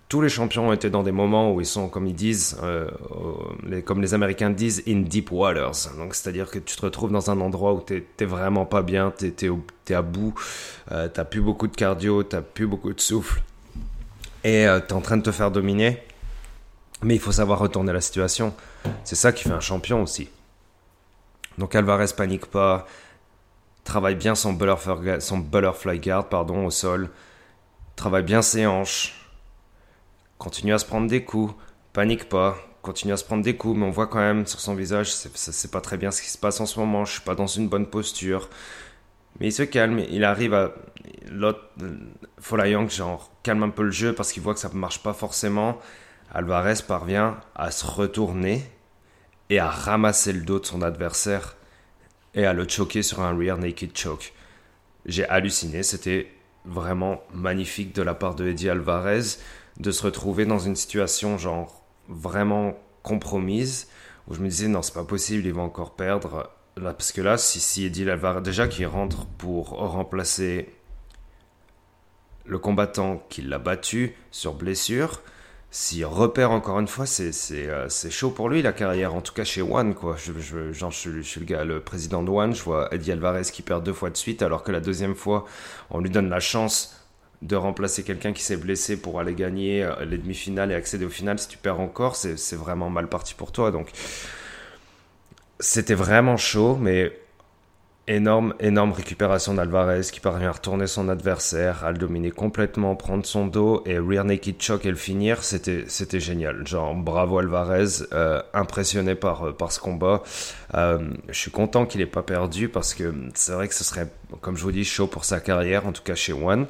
Tous 0.10 0.22
les 0.22 0.30
champions 0.30 0.70
ont 0.70 0.74
été 0.74 0.90
dans 0.90 1.04
des 1.04 1.12
moments 1.12 1.52
où 1.52 1.60
ils 1.60 1.66
sont, 1.66 1.90
comme 1.90 2.08
ils 2.08 2.16
disent, 2.16 2.58
euh, 2.64 2.90
comme 3.84 4.02
les 4.02 4.14
Américains 4.14 4.50
disent, 4.50 4.82
in 4.88 5.02
deep 5.02 5.34
waters. 5.34 5.90
Donc, 5.98 6.16
c'est-à-dire 6.16 6.50
que 6.50 6.60
tu 6.60 6.78
te 6.78 6.82
retrouves 6.82 7.12
dans 7.12 7.30
un 7.30 7.42
endroit 7.42 7.74
où 7.74 7.82
t'es 7.82 8.26
vraiment 8.26 8.66
pas 8.66 8.84
bien, 8.84 9.14
tu 9.18 9.34
es, 9.90 9.94
à 9.94 10.02
bout, 10.02 10.34
euh, 10.94 11.10
t'as 11.14 11.26
plus 11.26 11.42
beaucoup 11.42 11.68
de 11.68 11.76
cardio, 11.76 12.24
t'as 12.24 12.42
plus 12.42 12.68
beaucoup 12.68 12.94
de 12.94 13.02
souffle, 13.02 13.42
et 14.46 14.66
euh, 14.66 14.80
tu 14.80 14.88
es 14.88 14.94
en 14.94 15.02
train 15.02 15.18
de 15.18 15.24
te 15.24 15.32
faire 15.32 15.52
dominer. 15.52 16.02
Mais 17.04 17.16
il 17.16 17.20
faut 17.20 17.34
savoir 17.34 17.60
retourner 17.60 17.92
la 17.92 18.02
situation. 18.02 18.56
C'est 19.04 19.16
ça 19.16 19.34
qui 19.34 19.44
fait 19.44 19.52
un 19.52 19.60
champion 19.60 20.02
aussi. 20.02 20.30
Donc 21.58 21.76
Alvarez 21.76 22.08
panique 22.16 22.46
pas, 22.46 22.88
travaille 23.84 24.16
bien 24.16 24.36
son 24.36 24.54
butterfly 24.54 26.00
guard 26.00 26.30
pardon, 26.30 26.66
au 26.66 26.72
sol, 26.72 27.10
travaille 27.96 28.24
bien 28.24 28.42
ses 28.42 28.66
hanches, 28.66 29.17
continue 30.38 30.74
à 30.74 30.80
se 30.80 30.86
prendre 30.86 31.08
des 31.08 31.24
coups, 31.24 31.54
panique 31.94 32.30
pas, 32.30 32.58
continue 32.82 33.14
à 33.14 33.18
se 33.18 33.26
prendre 33.26 33.44
des 33.44 33.56
coups, 33.56 33.78
mais 33.78 33.86
on 33.86 33.92
voit 33.92 34.08
quand 34.08 34.20
même 34.20 34.46
sur 34.46 34.60
son 34.60 34.76
visage, 34.76 35.12
c'est 35.12 35.72
pas 35.72 35.82
très 35.82 35.98
bien 35.98 36.12
ce 36.12 36.22
qui 36.22 36.30
se 36.30 36.38
passe 36.38 36.60
en 36.62 36.66
ce 36.66 36.80
moment, 36.80 37.06
je 37.06 37.14
suis 37.14 37.22
pas 37.22 37.36
dans 37.36 37.48
une 37.48 37.68
bonne 37.68 37.88
posture. 37.88 38.50
Mais 39.40 39.48
il 39.48 39.52
se 39.52 39.64
calme, 39.64 40.00
il 40.00 40.24
arrive 40.24 40.54
à. 40.54 40.74
L'autre, 41.30 41.60
Folayang, 42.40 42.90
genre, 42.90 43.32
calme 43.44 43.64
un 43.64 43.70
peu 43.70 43.84
le 43.84 43.92
jeu 43.92 44.14
parce 44.14 44.32
qu'il 44.32 44.42
voit 44.42 44.54
que 44.54 44.60
ça 44.60 44.70
ne 44.70 44.76
marche 44.76 45.04
pas 45.04 45.14
forcément. 45.14 45.78
Alvarez 46.34 46.76
parvient 46.88 47.40
à 47.56 47.72
se 47.72 47.86
retourner 47.86 48.64
et 49.50 49.60
à 49.60 49.70
ramasser 49.70 50.34
le 50.34 50.42
dos 50.42 50.60
de 50.60 50.66
son 50.66 50.82
adversaire 50.82 51.56
et 52.34 52.46
à 52.46 52.54
le 52.54 52.68
choquer 52.68 53.04
sur 53.04 53.22
un 53.22 53.38
rear 53.38 53.58
naked 53.58 53.96
choke. 53.98 54.34
J'ai 55.06 55.28
halluciné, 55.28 55.84
c'était 55.84 56.32
vraiment 56.66 57.22
magnifique 57.34 57.94
de 57.94 58.02
la 58.02 58.14
part 58.14 58.36
de 58.36 58.48
Eddie 58.48 58.70
Alvarez 58.70 59.38
de 59.80 59.92
se 59.92 60.04
retrouver 60.04 60.46
dans 60.46 60.60
une 60.60 60.76
situation 60.76 61.38
genre 61.38 61.84
vraiment 62.10 62.76
compromise 63.04 63.88
où 64.28 64.34
je 64.34 64.42
me 64.42 64.50
disais 64.50 64.68
non 64.68 64.82
c'est 64.82 64.94
pas 64.94 65.04
possible 65.04 65.46
il 65.46 65.54
va 65.54 65.62
encore 65.62 65.96
perdre 65.96 66.50
là 66.78 66.94
parce 66.94 67.12
que 67.12 67.22
là 67.22 67.38
si, 67.38 67.86
Eddie 67.86 68.10
Alvarez 68.10 68.42
déjà 68.42 68.68
qui 68.68 68.86
rentre 68.86 69.26
pour 69.38 69.70
remplacer 69.70 70.70
le 72.46 72.60
combattant 72.60 73.24
qui 73.30 73.42
l'a 73.42 73.60
battu 73.60 74.16
sur 74.32 74.54
blessure 74.54 75.22
s'il 75.70 76.06
repère 76.06 76.52
encore 76.52 76.80
une 76.80 76.88
fois, 76.88 77.06
euh, 77.20 77.86
c'est 77.90 78.10
chaud 78.10 78.30
pour 78.32 78.50
lui 78.50 78.62
la 78.62 78.72
carrière, 78.72 79.14
en 79.14 79.22
tout 79.22 79.34
cas 79.34 79.44
chez 79.44 79.62
One. 79.62 79.96
Quoi. 79.96 80.16
Je, 80.18 80.32
je, 80.40 80.72
genre, 80.72 80.92
je, 80.92 81.22
suis 81.22 81.40
le, 81.42 81.46
gars, 81.46 81.66
le 81.66 81.82
président 81.82 82.24
de 82.24 82.30
One, 82.30 82.56
je 82.56 82.64
vois 82.64 82.88
Eddie 82.94 83.12
Alvarez 83.12 83.44
qui 83.52 83.62
perd 83.62 83.84
deux 83.84 83.94
fois 83.94 84.10
de 84.10 84.18
suite, 84.18 84.42
alors 84.42 84.64
que 84.64 84.72
la 84.72 84.80
deuxième 84.80 85.16
fois, 85.16 85.46
on 85.90 86.00
lui 86.00 86.10
donne 86.10 86.30
la 86.30 86.40
chance 86.40 87.07
de 87.42 87.56
remplacer 87.56 88.04
quelqu'un 88.04 88.34
qui 88.34 88.44
s'est 88.44 88.58
blessé 88.58 89.00
pour 89.00 89.20
aller 89.20 89.36
gagner 89.36 89.84
euh, 89.84 90.06
les 90.06 90.18
demi-finales 90.18 90.72
et 90.72 90.76
accéder 90.76 91.06
au 91.06 91.10
final. 91.10 91.38
Si 91.40 91.48
tu 91.48 91.58
perds 91.58 91.80
encore, 91.80 92.16
c'est 92.16 92.56
vraiment 92.56 92.90
mal 92.90 93.08
parti 93.08 93.34
pour 93.36 93.52
toi. 93.52 93.72
Donc, 93.72 93.90
c'était 95.60 95.94
vraiment 95.94 96.38
chaud, 96.38 96.78
mais 96.80 97.14
Énorme, 98.10 98.54
énorme 98.62 98.94
récupération 98.94 99.54
d'Alvarez 99.54 100.04
qui 100.14 100.22
parvient 100.22 100.48
à 100.48 100.54
retourner 100.54 100.88
son 100.88 101.10
adversaire, 101.10 101.84
à 101.84 101.92
le 101.92 101.98
dominer 101.98 102.32
complètement, 102.32 102.96
prendre 102.96 103.26
son 103.26 103.48
dos 103.48 103.84
et 103.86 104.00
rear 104.00 104.24
naked 104.24 104.62
choke 104.62 104.86
et 104.86 104.90
le 104.92 104.96
finir, 104.96 105.44
c'était, 105.44 105.84
génial. 106.22 106.66
Genre, 106.66 106.96
bravo 106.96 107.40
Alvarez, 107.40 108.06
euh, 108.14 108.42
impressionné 108.54 109.14
par, 109.16 109.48
euh, 109.48 109.52
par 109.52 109.74
ce 109.74 109.82
combat. 109.82 110.24
Je 110.74 110.98
suis 111.34 111.52
content 111.52 111.86
qu'il 111.86 112.00
ait 112.00 112.06
pas 112.06 112.24
perdu 112.24 112.70
parce 112.70 112.94
que 112.94 113.14
c'est 113.34 113.52
vrai 113.52 113.68
que 113.68 113.74
ce 113.74 113.84
serait, 113.84 114.08
comme 114.40 114.56
je 114.56 114.64
vous 114.64 114.72
dis, 114.72 114.86
chaud 114.86 115.08
pour 115.08 115.26
sa 115.26 115.42
carrière, 115.42 115.86
en 115.86 115.92
tout 115.92 116.04
cas 116.04 116.16
chez 116.16 116.32
One. 116.32 116.66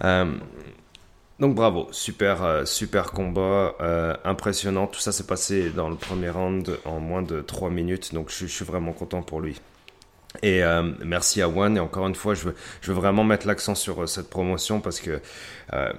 Donc 0.00 1.54
bravo, 1.54 1.88
super, 1.92 2.66
super 2.66 3.12
combat, 3.12 3.74
impressionnant. 4.24 4.86
Tout 4.86 5.00
ça 5.00 5.12
s'est 5.12 5.26
passé 5.26 5.70
dans 5.70 5.88
le 5.88 5.96
premier 5.96 6.30
round 6.30 6.78
en 6.84 7.00
moins 7.00 7.22
de 7.22 7.40
3 7.40 7.70
minutes, 7.70 8.14
donc 8.14 8.30
je 8.30 8.46
suis 8.46 8.64
vraiment 8.64 8.92
content 8.92 9.22
pour 9.22 9.40
lui. 9.40 9.60
Et 10.42 10.62
euh, 10.62 10.82
merci 11.04 11.42
à 11.42 11.48
One. 11.48 11.76
Et 11.76 11.80
encore 11.80 12.06
une 12.06 12.14
fois, 12.14 12.34
je 12.34 12.44
veux, 12.44 12.92
vraiment 12.92 13.24
mettre 13.24 13.46
l'accent 13.46 13.74
sur 13.74 14.02
euh, 14.02 14.06
cette 14.06 14.30
promotion 14.30 14.80
parce 14.80 15.00
que 15.00 15.20
euh, 15.72 15.92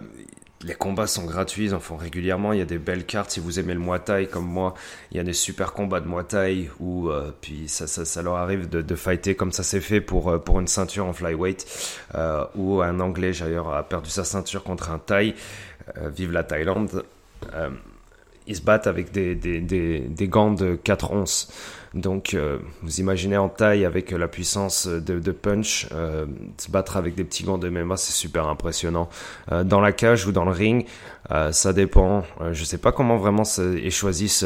les 0.64 0.74
combats 0.74 1.08
sont 1.08 1.26
gratuits, 1.26 1.66
ils 1.66 1.76
en 1.76 1.80
font 1.80 1.96
régulièrement. 1.96 2.52
Il 2.52 2.60
y 2.60 2.62
a 2.62 2.66
des 2.66 2.78
belles 2.78 3.06
cartes. 3.06 3.32
Si 3.32 3.40
vous 3.40 3.60
aimez 3.60 3.74
le 3.74 3.80
Muay 3.80 4.00
Thai 4.00 4.28
comme 4.28 4.46
moi, 4.46 4.74
il 5.12 5.18
y 5.18 5.20
a 5.20 5.24
des 5.24 5.34
super 5.34 5.72
combats 5.72 6.02
de 6.02 6.08
Muay 6.08 6.24
Thai 6.26 6.70
où 6.80 7.10
euh, 7.10 7.32
puis 7.40 7.70
ça, 7.70 7.88
ça, 7.88 8.04
ça, 8.04 8.22
leur 8.22 8.36
arrive 8.36 8.68
de, 8.68 8.82
de 8.82 8.96
fighter 8.96 9.36
comme 9.36 9.54
ça 9.54 9.64
s'est 9.64 9.80
fait 9.80 10.02
pour, 10.02 10.30
euh, 10.30 10.38
pour 10.38 10.60
une 10.60 10.68
ceinture 10.68 11.06
en 11.06 11.14
flyweight 11.14 11.66
euh, 12.16 12.46
où 12.56 12.82
un 12.82 13.00
Anglais 13.00 13.32
d'ailleurs 13.40 13.74
a 13.74 13.84
perdu 13.84 14.10
sa 14.10 14.26
ceinture 14.26 14.64
contre 14.64 14.92
un 14.92 15.00
Thaï. 15.00 15.34
Euh, 15.98 16.10
vive 16.10 16.32
la 16.32 16.44
Thaïlande. 16.44 17.04
ils 18.46 18.56
se 18.56 18.62
battent 18.62 18.88
avec 18.88 19.12
des, 19.12 19.36
des, 19.36 19.62
des, 19.62 20.00
des 20.00 20.28
gants 20.28 20.52
de 20.52 20.76
4 20.76 21.12
onces. 21.14 21.52
Donc, 21.94 22.34
euh, 22.34 22.60
vous 22.84 23.00
imaginez 23.00 23.38
en 23.38 23.50
taille 23.50 23.84
avec 23.84 24.12
la 24.12 24.28
puissance 24.28 24.88
de, 24.88 25.32
punch, 25.32 25.88
euh, 25.92 26.26
se 26.58 26.70
battre 26.70 26.98
avec 26.98 27.16
des 27.16 27.24
petits 27.24 27.44
gants 27.44 27.58
de 27.58 27.70
MMA, 27.70 27.98
c'est 27.98 28.14
super 28.14 28.48
impressionnant. 28.48 29.10
Euh, 29.52 29.64
dans 29.64 29.82
la 29.82 29.92
cage 29.92 30.28
ou 30.28 30.32
dans 30.32 30.46
le 30.46 30.52
ring, 30.52 30.86
ça 31.52 31.74
dépend. 31.74 32.24
Je 32.52 32.64
sais 32.64 32.80
pas 32.80 32.92
comment 32.92 33.18
vraiment 33.18 33.44
ils 33.60 33.92
choisissent, 33.92 34.46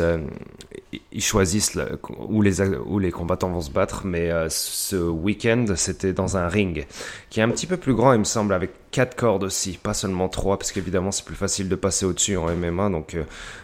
ils 1.13 1.23
choisissent 1.23 1.79
où 2.27 2.41
les 2.41 2.61
où 2.61 2.99
les 2.99 3.09
combattants 3.09 3.49
vont 3.49 3.61
se 3.61 3.71
battre, 3.71 4.05
mais 4.05 4.31
ce 4.49 4.97
week-end 4.97 5.65
c'était 5.77 6.11
dans 6.11 6.35
un 6.35 6.49
ring 6.49 6.85
qui 7.29 7.39
est 7.39 7.43
un 7.43 7.49
petit 7.49 7.67
peu 7.67 7.77
plus 7.77 7.93
grand, 7.93 8.11
il 8.11 8.19
me 8.19 8.25
semble, 8.25 8.53
avec 8.53 8.71
quatre 8.91 9.15
cordes 9.15 9.45
aussi, 9.45 9.79
pas 9.81 9.93
seulement 9.93 10.27
trois, 10.27 10.57
parce 10.57 10.73
qu'évidemment 10.73 11.13
c'est 11.13 11.23
plus 11.23 11.37
facile 11.37 11.69
de 11.69 11.75
passer 11.75 12.05
au-dessus 12.05 12.35
en 12.35 12.53
MMA. 12.53 12.89
Donc 12.89 13.15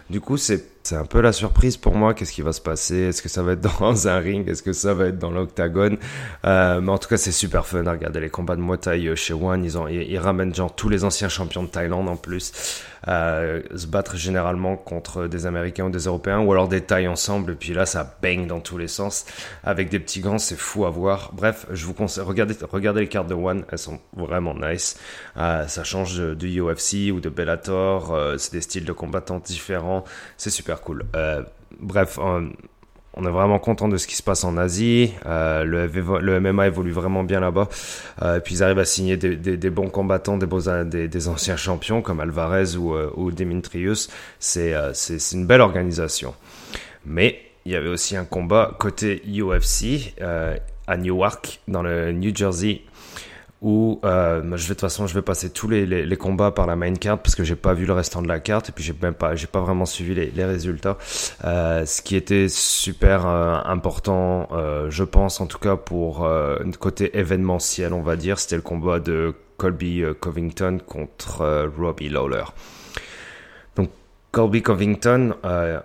du 0.08 0.22
coup 0.22 0.38
c'est 0.38 0.79
c'est 0.82 0.96
un 0.96 1.04
peu 1.04 1.20
la 1.20 1.32
surprise 1.32 1.76
pour 1.76 1.94
moi. 1.94 2.14
Qu'est-ce 2.14 2.32
qui 2.32 2.42
va 2.42 2.52
se 2.52 2.60
passer? 2.60 2.96
Est-ce 2.96 3.22
que 3.22 3.28
ça 3.28 3.42
va 3.42 3.52
être 3.52 3.60
dans 3.60 4.06
un 4.06 4.18
ring? 4.18 4.48
Est-ce 4.48 4.62
que 4.62 4.72
ça 4.72 4.94
va 4.94 5.06
être 5.06 5.18
dans 5.18 5.30
l'octagone? 5.30 5.98
Euh, 6.44 6.80
Mais 6.80 6.90
en 6.90 6.98
tout 6.98 7.08
cas, 7.08 7.16
c'est 7.16 7.32
super 7.32 7.66
fun 7.66 7.86
à 7.86 7.92
regarder 7.92 8.20
les 8.20 8.30
combats 8.30 8.56
de 8.56 8.60
Muay 8.62 8.78
Thai 8.78 9.14
chez 9.16 9.34
One. 9.34 9.64
Ils, 9.64 9.78
ont, 9.78 9.86
ils, 9.88 10.02
ils 10.02 10.18
ramènent 10.18 10.54
genre 10.54 10.74
tous 10.74 10.88
les 10.88 11.04
anciens 11.04 11.28
champions 11.28 11.62
de 11.62 11.68
Thaïlande 11.68 12.08
en 12.08 12.16
plus 12.16 12.52
se 13.06 13.86
battre 13.86 14.16
généralement 14.16 14.76
contre 14.76 15.26
des 15.26 15.46
Américains 15.46 15.86
ou 15.86 15.90
des 15.90 16.04
Européens, 16.04 16.40
ou 16.40 16.52
alors 16.52 16.68
des 16.68 16.80
tailles 16.82 17.08
ensemble, 17.08 17.52
et 17.52 17.54
puis 17.56 17.72
là 17.72 17.86
ça 17.86 18.16
baigne 18.22 18.46
dans 18.46 18.60
tous 18.60 18.78
les 18.78 18.88
sens, 18.88 19.26
avec 19.64 19.88
des 19.88 19.98
petits 19.98 20.20
gants, 20.20 20.38
c'est 20.38 20.58
fou 20.58 20.84
à 20.84 20.90
voir. 20.90 21.30
Bref, 21.32 21.66
je 21.70 21.86
vous 21.86 21.94
conseille, 21.94 22.24
regardez, 22.24 22.54
regardez 22.70 23.00
les 23.00 23.08
cartes 23.08 23.28
de 23.28 23.34
One, 23.34 23.64
elles 23.70 23.78
sont 23.78 24.00
vraiment 24.16 24.54
nice. 24.54 24.98
Euh, 25.36 25.66
ça 25.66 25.84
change 25.84 26.18
de, 26.18 26.60
UFC 26.60 27.12
ou 27.12 27.20
de 27.20 27.28
Bellator, 27.28 28.12
euh, 28.12 28.36
c'est 28.38 28.52
des 28.52 28.60
styles 28.60 28.84
de 28.84 28.92
combattants 28.92 29.38
différents, 29.38 30.04
c'est 30.36 30.50
super 30.50 30.80
cool. 30.80 31.04
Euh, 31.14 31.42
bref, 31.78 32.18
on 33.14 33.26
est 33.26 33.30
vraiment 33.30 33.58
content 33.58 33.88
de 33.88 33.96
ce 33.96 34.06
qui 34.06 34.14
se 34.14 34.22
passe 34.22 34.44
en 34.44 34.56
Asie. 34.56 35.12
Euh, 35.26 35.64
le, 35.64 36.40
MMA 36.40 36.68
évolue 36.68 36.92
vraiment 36.92 37.24
bien 37.24 37.40
là-bas. 37.40 37.68
Euh, 38.22 38.40
puis 38.40 38.56
ils 38.56 38.62
arrivent 38.62 38.78
à 38.78 38.84
signer 38.84 39.16
des, 39.16 39.70
bons 39.70 39.88
combattants, 39.88 40.36
des, 40.36 41.28
anciens 41.28 41.56
champions 41.56 42.02
comme 42.02 42.20
Alvarez 42.20 42.76
ou, 42.76 42.94
euh, 42.94 43.10
ou 43.16 43.32
Demetrius. 43.32 44.10
C'est 44.38 44.74
euh, 44.74 44.92
une 45.32 45.46
belle 45.46 45.60
organisation. 45.60 46.34
Mais 47.04 47.40
il 47.64 47.72
y 47.72 47.76
avait 47.76 47.88
aussi 47.88 48.16
un 48.16 48.24
combat 48.24 48.76
côté 48.78 49.22
UFC 49.26 50.14
à 50.20 50.96
Newark, 50.96 51.60
dans 51.68 51.82
le 51.82 52.12
New 52.12 52.34
Jersey, 52.34 52.82
où 53.62 54.00
euh, 54.04 54.40
je 54.42 54.48
vais 54.48 54.56
de 54.56 54.66
toute 54.68 54.80
façon 54.80 55.06
je 55.06 55.14
vais 55.14 55.22
passer 55.22 55.50
tous 55.50 55.68
les, 55.68 56.16
combats 56.16 56.50
par 56.50 56.66
la 56.66 56.76
main 56.76 56.94
card 56.94 57.18
parce 57.18 57.34
que 57.34 57.44
j'ai 57.44 57.56
pas 57.56 57.74
vu 57.74 57.84
le 57.84 57.92
restant 57.92 58.22
de 58.22 58.28
la 58.28 58.40
carte 58.40 58.70
et 58.70 58.72
puis 58.72 58.82
j'ai 58.82 58.94
même 59.02 59.14
pas 59.14 59.34
j'ai 59.34 59.46
pas 59.46 59.60
vraiment 59.60 59.84
suivi 59.84 60.14
les, 60.14 60.30
les 60.30 60.44
résultats. 60.44 60.96
Euh, 61.44 61.84
ce 61.84 62.00
qui 62.00 62.16
était 62.16 62.48
super 62.48 63.26
euh, 63.26 63.58
important 63.64 64.48
euh, 64.52 64.90
je 64.90 65.04
pense 65.04 65.40
en 65.40 65.46
tout 65.46 65.58
cas 65.58 65.76
pour 65.76 66.24
euh, 66.24 66.58
côté 66.78 67.18
événementiel 67.18 67.92
on 67.92 68.02
va 68.02 68.16
dire 68.16 68.38
c'était 68.38 68.56
le 68.56 68.62
combat 68.62 68.98
de 68.98 69.34
Colby 69.58 70.02
euh, 70.02 70.14
Covington 70.14 70.78
contre 70.84 71.70
Robbie 71.78 72.08
Lawler. 72.08 72.44
Donc 73.76 73.90
Colby 74.32 74.62
Covington 74.62 75.34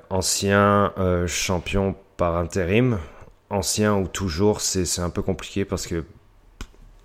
ancien 0.09 0.93
champion 1.27 1.95
par 2.15 2.37
intérim 2.37 2.99
ancien 3.49 3.95
ou 3.95 4.07
toujours 4.07 4.61
c'est 4.61 5.01
un 5.01 5.09
peu 5.09 5.21
compliqué 5.21 5.65
parce 5.65 5.87
que 5.87 6.05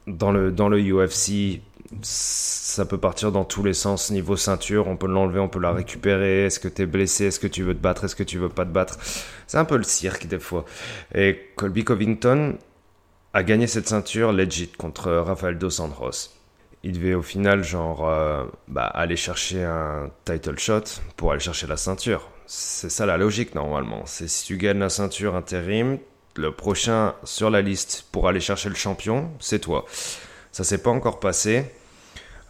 dans 0.06 0.32
le, 0.32 0.50
dans 0.50 0.68
le 0.68 0.80
UFC, 0.80 1.60
ça 2.02 2.84
peut 2.84 2.98
partir 2.98 3.32
dans 3.32 3.44
tous 3.44 3.62
les 3.62 3.74
sens 3.74 4.10
niveau 4.10 4.36
ceinture. 4.36 4.86
On 4.86 4.96
peut 4.96 5.08
l'enlever, 5.08 5.40
on 5.40 5.48
peut 5.48 5.58
la 5.58 5.72
récupérer. 5.72 6.46
Est-ce 6.46 6.60
que 6.60 6.68
tu 6.68 6.82
es 6.82 6.86
blessé? 6.86 7.26
Est-ce 7.26 7.40
que 7.40 7.46
tu 7.46 7.62
veux 7.62 7.74
te 7.74 7.80
battre? 7.80 8.04
Est-ce 8.04 8.16
que 8.16 8.22
tu 8.22 8.38
veux 8.38 8.48
pas 8.48 8.64
te 8.64 8.70
battre? 8.70 8.98
C'est 9.46 9.58
un 9.58 9.64
peu 9.64 9.76
le 9.76 9.82
cirque 9.82 10.26
des 10.26 10.38
fois. 10.38 10.64
Et 11.14 11.38
Colby 11.56 11.84
Covington 11.84 12.56
a 13.32 13.42
gagné 13.42 13.66
cette 13.66 13.88
ceinture 13.88 14.32
legit 14.32 14.68
contre 14.68 15.10
Rafael 15.10 15.58
Dos 15.58 15.80
Anjos. 15.80 16.30
Il 16.82 16.92
devait 16.92 17.14
au 17.14 17.22
final 17.22 17.62
genre 17.62 18.08
euh, 18.08 18.44
bah, 18.68 18.86
aller 18.86 19.16
chercher 19.16 19.64
un 19.64 20.10
title 20.24 20.58
shot 20.58 20.84
pour 21.16 21.32
aller 21.32 21.40
chercher 21.40 21.66
la 21.66 21.76
ceinture. 21.76 22.28
C'est 22.46 22.88
ça 22.88 23.04
la 23.06 23.16
logique 23.16 23.54
normalement. 23.54 24.02
C'est 24.06 24.28
si 24.28 24.46
tu 24.46 24.56
gagnes 24.56 24.78
la 24.78 24.88
ceinture 24.88 25.36
intérim, 25.36 25.98
le 26.40 26.52
prochain 26.52 27.14
sur 27.24 27.50
la 27.50 27.62
liste 27.62 28.06
pour 28.12 28.28
aller 28.28 28.40
chercher 28.40 28.68
le 28.68 28.74
champion, 28.74 29.30
c'est 29.38 29.60
toi. 29.60 29.84
Ça 30.52 30.64
s'est 30.64 30.82
pas 30.82 30.90
encore 30.90 31.20
passé. 31.20 31.64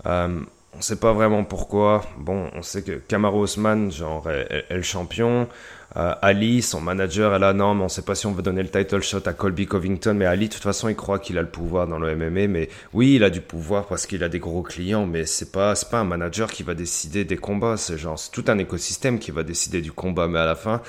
Euh, 0.06 0.40
on 0.76 0.80
sait 0.80 0.97
pas 0.97 1.12
vraiment 1.12 1.44
pourquoi. 1.44 2.02
Bon, 2.16 2.49
on 2.54 2.62
sait 2.62 2.82
que 2.82 2.92
Kamaru 2.92 3.40
Osman, 3.40 3.90
genre, 3.90 4.30
est, 4.30 4.64
est 4.70 4.76
le 4.76 4.82
champion. 4.82 5.49
Euh, 5.97 6.14
Ali, 6.23 6.62
son 6.62 6.80
manager, 6.80 7.35
est 7.35 7.40
là, 7.40 7.52
non, 7.52 7.75
mais 7.75 7.82
on 7.82 7.88
sait 7.88 8.02
pas 8.02 8.14
si 8.14 8.26
on 8.26 8.32
veut 8.32 8.42
donner 8.42 8.62
le 8.62 8.68
title 8.68 9.02
shot 9.02 9.23
à 9.26 9.32
Colby 9.32 9.66
Covington. 9.66 10.14
Mais 10.14 10.26
Ali, 10.26 10.49
de 10.49 10.54
toute 10.54 10.62
façon, 10.62 10.88
il 10.88 10.94
croit 10.94 11.18
qu'il 11.18 11.37
a 11.38 11.42
le 11.42 11.49
pouvoir 11.49 11.88
dans 11.88 11.99
le 11.99 12.14
MMA. 12.14 12.47
Mais 12.47 12.68
oui, 12.92 13.16
il 13.16 13.25
a 13.25 13.30
du 13.30 13.40
pouvoir 13.40 13.87
parce 13.87 14.06
qu'il 14.06 14.23
a 14.23 14.28
des 14.28 14.38
gros 14.38 14.62
clients. 14.62 15.06
Mais 15.06 15.26
c'est 15.26 15.50
pas, 15.50 15.75
c'est 15.75 15.90
pas 15.90 15.99
un 15.99 16.04
manager 16.04 16.50
qui 16.50 16.62
va 16.62 16.75
décider 16.75 17.25
des 17.25 17.37
combats. 17.37 17.76
C'est 17.76 17.99
genre, 17.99 18.18
c'est 18.18 18.30
tout 18.30 18.44
un 18.47 18.59
écosystème 18.59 19.18
qui 19.18 19.32
va 19.32 19.42
décider 19.42 19.80
du 19.80 19.90
combat. 19.90 20.28
Mais 20.28 20.38
à 20.38 20.47
la 20.47 20.54
fin, 20.54 20.80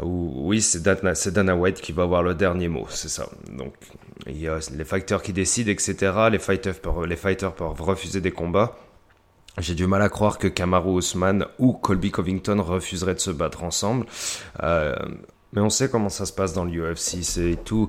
oui, 0.00 0.62
c'est 0.62 0.82
Dana, 0.82 1.12
Dana, 1.26 1.56
White 1.56 1.80
qui 1.80 1.92
va 1.92 2.04
avoir 2.04 2.22
le 2.22 2.34
dernier 2.34 2.68
mot, 2.68 2.86
c'est 2.88 3.08
ça. 3.08 3.28
Donc, 3.56 3.74
il 4.26 4.40
y 4.40 4.48
a 4.48 4.58
les 4.74 4.84
fighters 4.84 5.22
qui 5.22 5.32
décident, 5.32 5.70
etc. 5.70 6.12
Les 6.30 6.38
fighters 6.38 6.80
peuvent, 6.80 7.04
les 7.04 7.16
fighters 7.16 7.54
refuser 7.58 8.20
des 8.20 8.30
combats. 8.30 8.76
J'ai 9.58 9.74
du 9.74 9.86
mal 9.86 10.00
à 10.00 10.08
croire 10.08 10.38
que 10.38 10.48
Kamaru 10.48 10.98
Usman 10.98 11.46
ou 11.58 11.74
Colby 11.74 12.10
Covington 12.10 12.62
refuseraient 12.62 13.14
de 13.14 13.20
se 13.20 13.30
battre 13.30 13.64
ensemble. 13.64 14.06
Euh, 14.62 14.94
mais 15.52 15.60
on 15.60 15.68
sait 15.68 15.90
comment 15.90 16.08
ça 16.08 16.24
se 16.24 16.32
passe 16.32 16.54
dans 16.54 16.64
l'UFC. 16.64 17.22
C'est 17.22 17.58
tout, 17.62 17.88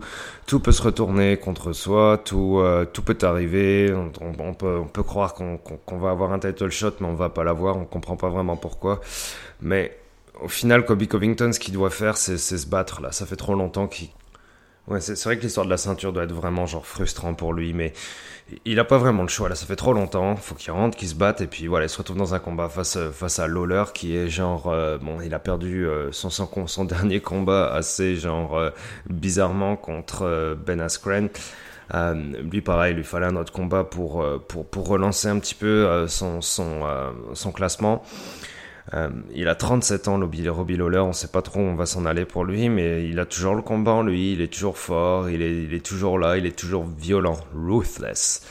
peut 0.60 0.74
se 0.74 0.82
retourner 0.82 1.38
contre 1.38 1.72
soi, 1.72 2.22
tout, 2.24 2.60
euh, 2.60 2.84
tout 2.84 3.02
peut 3.02 3.18
arriver. 3.22 3.94
On, 3.94 4.54
peut, 4.54 4.78
on 4.78 4.88
peut 4.88 5.04
croire 5.04 5.34
qu'on 5.34 5.58
qu 5.58 5.74
qu 5.86 5.96
va 5.96 6.10
avoir 6.10 6.34
un 6.34 6.40
title 6.40 6.70
shot, 6.70 6.96
mais 7.00 7.08
on 7.08 7.14
va 7.14 7.30
pas 7.30 7.46
l'avoir. 7.46 7.78
On 7.78 7.86
comprend 7.86 8.18
pas 8.18 8.30
vraiment 8.30 8.58
pourquoi. 8.58 9.00
Mais 9.62 9.98
au 10.44 10.48
final, 10.48 10.86
Kobe 10.86 11.06
Covington, 11.06 11.52
ce 11.52 11.60
qu'il 11.60 11.74
doit 11.74 11.90
faire, 11.90 12.18
c'est 12.18 12.38
se 12.38 12.68
battre 12.68 13.02
là. 13.02 13.12
Ça 13.12 13.26
fait 13.26 13.36
trop 13.36 13.56
longtemps 13.56 13.88
qu'il. 13.88 14.10
Ouais, 14.88 15.00
c'est 15.00 15.22
vrai 15.24 15.38
que 15.38 15.44
l'histoire 15.44 15.66
de 15.66 15.72
la 15.72 15.78
ceinture 15.78 16.12
doit 16.12 16.24
être 16.24 16.34
vraiment 16.34 16.66
genre 16.66 16.86
frustrant 16.86 17.34
pour 17.34 17.54
lui, 17.54 17.74
mais 17.74 17.94
il 18.66 18.78
a 18.80 18.84
pas 18.84 18.98
vraiment 18.98 19.22
le 19.22 19.30
choix 19.30 19.48
là. 19.48 19.56
Ça 19.56 19.66
fait 19.66 19.78
trop 19.78 19.94
longtemps. 19.94 20.36
Faut 20.36 20.56
qu'il 20.56 20.72
rentre, 20.74 20.98
qu'il 20.98 21.08
se 21.08 21.16
batte, 21.16 21.40
et 21.40 21.48
puis 21.48 21.68
voilà, 21.68 21.86
il 21.86 21.90
se 21.90 21.98
retrouve 21.98 22.18
dans 22.18 22.34
un 22.34 22.40
combat 22.40 22.68
face 22.68 22.98
face 23.14 23.40
à 23.40 23.48
Lawler, 23.48 23.86
qui 23.94 24.18
est 24.18 24.28
genre 24.28 24.68
euh, 24.68 24.98
bon, 24.98 25.22
il 25.22 25.34
a 25.34 25.40
perdu 25.40 25.88
euh, 25.88 26.12
son, 26.12 26.30
son, 26.30 26.86
dernier 26.86 27.22
combat 27.22 27.74
assez 27.74 28.18
genre 28.18 28.58
euh, 28.58 28.72
bizarrement 29.10 29.78
contre 29.78 30.58
Ben 30.66 30.82
Askren. 30.82 31.30
Lui, 31.94 32.62
pareil, 32.62 32.94
il 32.94 32.98
lui 32.98 33.04
fallait 33.04 33.28
un 33.28 33.36
autre 33.36 33.54
combat 33.54 33.84
pour 33.84 34.26
pour 34.48 34.66
pour 34.66 34.88
relancer 34.88 35.28
un 35.28 35.40
petit 35.40 35.56
peu 35.56 36.08
son 36.08 36.42
son 36.42 36.82
son 37.34 37.52
classement. 37.52 38.04
Euh, 38.94 39.10
il 39.34 39.48
a 39.48 39.56
37 39.56 40.08
ans, 40.08 40.20
Robbie, 40.20 40.48
Robbie 40.50 40.78
Lawler. 40.78 41.00
On 41.00 41.14
sait 41.14 41.30
pas 41.30 41.42
trop 41.42 41.60
où 41.60 41.64
on 41.64 41.76
va 41.76 41.86
s'en 41.86 42.06
aller 42.06 42.26
pour 42.26 42.44
lui, 42.44 42.70
mais 42.70 43.08
il 43.08 43.20
a 43.20 43.26
toujours 43.26 43.56
le 43.56 43.62
combat 43.62 43.92
en 43.94 44.04
lui. 44.04 44.34
Il 44.34 44.42
est 44.42 44.52
toujours 44.52 44.78
fort. 44.78 45.30
Il 45.30 45.42
est, 45.42 45.86
toujours 45.86 46.20
là. 46.20 46.38
Il 46.38 46.46
est 46.46 46.58
toujours 46.58 46.86
violent. 46.86 47.38
Ruthless. 47.56 48.46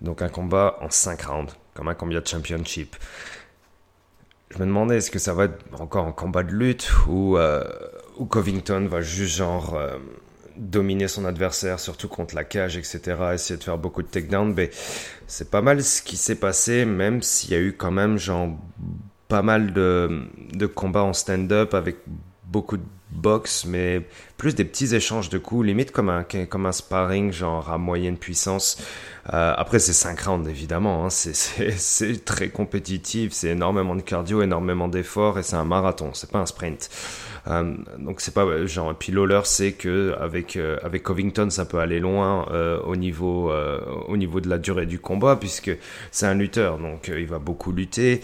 Donc 0.00 0.22
un 0.22 0.28
combat 0.28 0.78
en 0.80 0.90
5 0.90 1.22
rounds, 1.22 1.54
comme 1.74 1.88
un 1.88 1.94
combat 1.94 2.20
de 2.20 2.26
championship. 2.26 2.96
Je 4.50 4.58
me 4.58 4.66
demandais 4.66 4.98
est-ce 4.98 5.10
que 5.10 5.18
ça 5.18 5.34
va 5.34 5.44
être 5.44 5.80
encore 5.80 6.06
un 6.06 6.12
combat 6.12 6.42
de 6.42 6.52
lutte 6.52 6.92
ou, 7.08 7.36
euh, 7.38 7.64
ou 8.18 8.24
Covington 8.26 8.86
va 8.86 9.00
juste 9.00 9.36
genre 9.36 9.74
euh, 9.74 9.98
dominer 10.56 11.08
son 11.08 11.24
adversaire, 11.24 11.80
surtout 11.80 12.08
contre 12.08 12.34
la 12.34 12.44
cage, 12.44 12.76
etc. 12.76 13.00
Essayer 13.34 13.58
de 13.58 13.64
faire 13.64 13.78
beaucoup 13.78 14.02
de 14.02 14.08
takedowns. 14.08 14.54
Mais 14.54 14.70
c'est 15.26 15.50
pas 15.50 15.62
mal 15.62 15.82
ce 15.82 16.02
qui 16.02 16.16
s'est 16.16 16.36
passé, 16.36 16.84
même 16.84 17.22
s'il 17.22 17.50
y 17.50 17.54
a 17.54 17.60
eu 17.60 17.72
quand 17.72 17.90
même 17.90 18.18
genre 18.18 18.50
pas 19.34 19.42
mal 19.42 19.72
de, 19.72 20.28
de 20.52 20.66
combats 20.66 21.02
en 21.02 21.12
stand-up 21.12 21.74
avec 21.74 21.96
beaucoup 22.44 22.78
boxe, 23.10 23.64
mais 23.64 24.06
plus 24.36 24.54
des 24.54 24.64
petits 24.64 24.94
échanges 24.94 25.28
de 25.28 25.38
coups, 25.38 25.66
limite 25.66 25.90
comme 25.90 26.08
un, 26.08 26.22
comme 26.22 26.66
un 26.66 26.72
sparring, 26.72 27.32
genre 27.32 27.68
à 27.68 27.76
moyenne 27.76 28.16
puissance. 28.16 28.80
Euh, 29.32 29.54
après, 29.56 29.78
c'est 29.78 29.92
5 29.92 30.20
rounds, 30.20 30.48
évidemment. 30.48 31.06
Hein. 31.06 31.10
C'est 31.10 32.24
très 32.24 32.48
compétitif, 32.48 33.32
c'est 33.32 33.48
énormément 33.48 33.96
de 33.96 34.02
cardio, 34.02 34.42
énormément 34.42 34.88
d'efforts, 34.88 35.38
et 35.38 35.42
c'est 35.42 35.56
un 35.56 35.64
marathon, 35.64 36.10
c'est 36.12 36.30
pas 36.30 36.38
un 36.38 36.46
sprint. 36.46 36.90
Euh, 37.46 37.74
donc 37.98 38.20
c'est 38.20 38.32
pas 38.32 38.66
genre. 38.66 38.92
Et 38.92 38.94
puis 38.94 39.12
Lawler 39.12 39.40
sait 39.44 39.72
que 39.72 40.14
avec 40.20 40.56
euh, 40.56 40.78
avec 40.82 41.02
Covington, 41.02 41.50
ça 41.50 41.64
peut 41.64 41.78
aller 41.78 42.00
loin 42.00 42.46
euh, 42.50 42.80
au 42.80 42.96
niveau 42.96 43.52
au 44.08 44.16
niveau 44.16 44.40
de 44.40 44.48
la 44.48 44.58
durée 44.58 44.86
du 44.86 44.98
combat, 44.98 45.36
puisque 45.36 45.70
c'est 46.10 46.26
un 46.26 46.34
lutteur, 46.34 46.78
donc 46.78 47.08
il 47.08 47.26
va 47.26 47.38
beaucoup 47.38 47.72
lutter. 47.72 48.22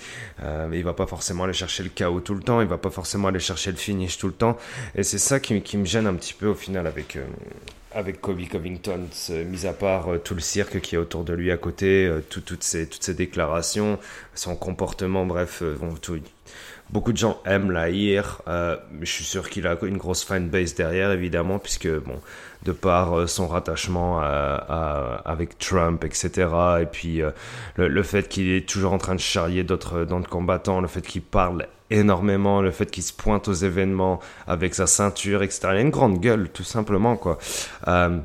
il 0.73 0.85
va 0.85 0.95
pas 0.95 1.07
forcément 1.07 1.45
aller 1.45 1.53
chercher 1.53 1.83
le 1.83 1.91
chaos 1.91 2.21
tout 2.21 2.35
le 2.35 2.43
temps, 2.43 2.61
il 2.61 2.67
va 2.69 2.79
pas 2.79 2.91
forcément 2.91 3.29
aller 3.29 3.41
chercher 3.41 3.71
le 3.71 3.77
finish 3.77 4.19
tout 4.19 4.29
le 4.29 4.33
temps, 4.33 4.57
et 4.95 5.03
c'est 5.03 5.19
ça 5.19 5.41
qui 5.41 5.77
me 5.77 5.85
gêne 5.85 6.07
un 6.07 6.15
petit 6.15 6.35
peu 6.35 6.47
au 6.49 6.55
final 6.55 6.87
avec 6.87 7.19
avec 7.93 8.21
Kobe 8.21 8.47
Covington, 8.49 9.09
mis 9.47 9.67
à 9.67 9.73
part 9.73 10.13
euh, 10.13 10.19
tout 10.19 10.35
le 10.35 10.41
cirque 10.41 10.81
qui 10.81 10.95
est 10.95 10.99
autour 10.99 11.25
de 11.25 11.33
lui 11.33 11.51
à 11.51 11.57
côté, 11.57 12.07
euh, 12.07 12.21
toutes, 12.21 12.63
ces, 12.63 12.89
toutes 12.89 13.11
déclarations, 13.11 13.99
son 14.35 14.55
comportement, 14.55 15.27
bref, 15.27 15.63
euh, 15.63 15.77
tout, 16.01 16.21
beaucoup 16.93 17.13
de 17.13 17.19
gens 17.19 17.41
aiment 17.45 17.71
la 17.71 17.89
Euh, 17.89 18.77
je 19.01 19.11
suis 19.11 19.25
sûr 19.25 19.49
qu'il 19.49 19.67
a 19.67 19.77
une 19.83 19.97
grosse 19.99 20.25
fanbase 20.25 20.75
derrière, 20.75 21.13
évidemment, 21.13 21.59
puisque, 21.59 21.89
bon, 21.89 22.21
de 22.65 22.73
par 22.73 23.29
son 23.29 23.49
rattachement 23.49 24.21
à, 24.21 25.23
avec 25.25 25.59
Trump, 25.59 26.05
etc., 26.05 26.49
et 26.83 26.87
puis 26.87 27.23
le, 27.77 28.03
fait 28.03 28.29
qu'il 28.29 28.51
est 28.51 28.69
toujours 28.69 28.93
en 28.93 28.99
train 28.99 29.15
de 29.15 29.21
charrier 29.21 29.65
d'autres 29.65 30.07
combattants, 30.29 30.81
le 30.81 30.89
fait 30.89 31.03
qu'il 31.03 31.23
parle 31.23 31.67
énormément, 31.91 32.63
le 32.63 32.71
fait 32.71 32.91
qu'il 32.91 33.03
se 33.03 33.13
pointe 33.13 33.49
aux 33.49 33.53
événements 33.53 34.21
avec 34.47 34.75
sa 34.75 34.87
ceinture, 34.87 35.43
etc. 35.43 35.69
Il 35.73 35.77
a 35.77 35.81
une 35.81 35.91
grande 35.91 36.21
gueule, 36.21 36.49
tout 36.49 36.65
simplement, 36.65 37.17
quoi. 37.17 37.39
Euh, 37.89 38.19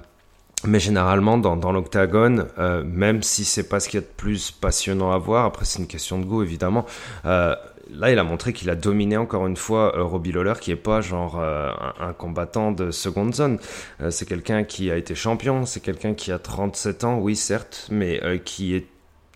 mais 0.64 0.80
généralement, 0.80 1.38
dans, 1.38 1.58
dans 1.58 1.72
l'octagone, 1.72 2.48
euh, 2.58 2.84
même 2.84 3.22
si 3.22 3.46
c'est 3.46 3.68
pas 3.68 3.80
ce 3.80 3.90
qu'il 3.90 4.00
y 4.00 4.04
a 4.04 4.06
de 4.06 4.14
plus 4.18 4.52
passionnant 4.52 5.12
à 5.12 5.18
voir, 5.18 5.46
après 5.46 5.66
c'est 5.66 5.80
une 5.80 5.88
question 5.88 6.20
de 6.20 6.26
goût 6.26 6.42
évidemment, 6.42 6.86
euh, 7.26 7.56
là 7.92 8.12
il 8.12 8.20
a 8.20 8.24
montré 8.24 8.54
qu'il 8.54 8.70
a 8.70 8.76
dominé 8.76 9.18
encore 9.18 9.48
une 9.48 9.58
fois 9.58 9.96
euh, 9.98 10.04
Robbie 10.04 10.32
Lawler, 10.32 10.54
qui 10.60 10.72
est 10.72 10.76
pas 10.76 11.02
genre 11.02 11.40
euh, 11.40 11.72
un, 12.00 12.14
combattant 12.14 12.72
de 12.72 12.92
seconde 12.92 13.36
zone. 13.36 13.60
Euh, 14.02 14.12
c'est 14.12 14.26
quelqu'un 14.26 14.64
qui 14.64 14.92
a 14.92 14.98
été 14.98 15.16
champion, 15.16 15.66
c'est 15.66 15.80
quelqu'un 15.80 16.14
qui 16.14 16.32
a 16.32 16.40
37 16.40 17.04
ans, 17.04 17.20
oui 17.20 17.36
certes, 17.36 17.88
mais 17.92 18.22
qui 18.44 18.76
est 18.76 18.88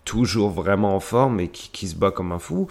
toujours 0.04 0.50
vraiment 0.50 0.96
en 0.96 1.00
forme 1.00 1.40
et 1.40 1.48
qui, 1.48 1.86
se 1.86 1.94
bat 1.94 2.10
comme 2.10 2.32
un 2.32 2.38
fou. 2.38 2.66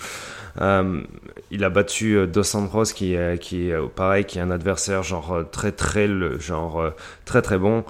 Il 0.59 1.63
a 1.63 1.69
battu 1.69 2.27
Dos 2.27 2.43
Santos 2.43 2.85
qui 2.95 3.13
est, 3.13 3.75
pareil, 3.95 4.25
qui 4.25 4.39
est 4.39 4.41
un 4.41 4.51
adversaire 4.51 5.03
genre 5.03 5.45
très 5.51 5.71
très 5.71 6.09
genre 6.39 6.91
très 7.25 7.41
très 7.41 7.57
bon. 7.57 7.85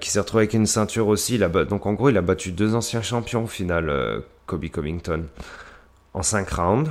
Qui 0.00 0.10
s'est 0.10 0.20
retrouvé 0.20 0.42
avec 0.42 0.54
une 0.54 0.66
ceinture 0.66 1.08
aussi. 1.08 1.38
Donc 1.38 1.86
en 1.86 1.92
gros, 1.94 2.08
il 2.08 2.16
a 2.16 2.22
battu 2.22 2.52
deux 2.52 2.74
anciens 2.74 3.02
champions 3.02 3.44
au 3.44 3.48
final, 3.48 4.22
Kobe 4.46 4.68
Covington, 4.68 5.24
en 6.14 6.22
cinq 6.22 6.50
rounds, 6.50 6.90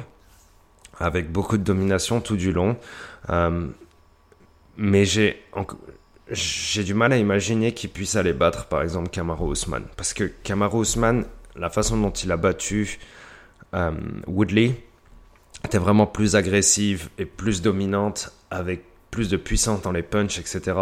avec 0.99 1.31
beaucoup 1.31 1.57
de 1.57 1.63
domination 1.63 2.21
tout 2.21 2.37
du 2.37 2.51
long. 2.51 2.77
Euh, 3.29 3.67
mais 4.77 5.05
j'ai 5.05 5.41
j'ai 6.29 6.83
du 6.83 6.93
mal 6.93 7.11
à 7.11 7.17
imaginer 7.17 7.73
qu'il 7.73 7.89
puisse 7.89 8.15
aller 8.15 8.33
battre, 8.33 8.65
par 8.65 8.81
exemple, 8.81 9.09
Kamaru 9.09 9.51
Usman, 9.51 9.83
parce 9.97 10.13
que 10.13 10.23
Kamaru 10.23 10.81
Usman 10.81 11.25
la 11.55 11.69
façon 11.69 11.97
dont 11.97 12.11
il 12.11 12.31
a 12.31 12.37
battu 12.37 12.99
euh, 13.73 13.91
Woodley 14.27 14.75
était 15.63 15.77
vraiment 15.77 16.07
plus 16.07 16.35
agressive 16.35 17.09
et 17.17 17.25
plus 17.25 17.61
dominante, 17.61 18.31
avec 18.49 18.83
plus 19.11 19.29
de 19.29 19.37
puissance 19.37 19.81
dans 19.81 19.91
les 19.91 20.01
punches, 20.01 20.39
etc. 20.39 20.73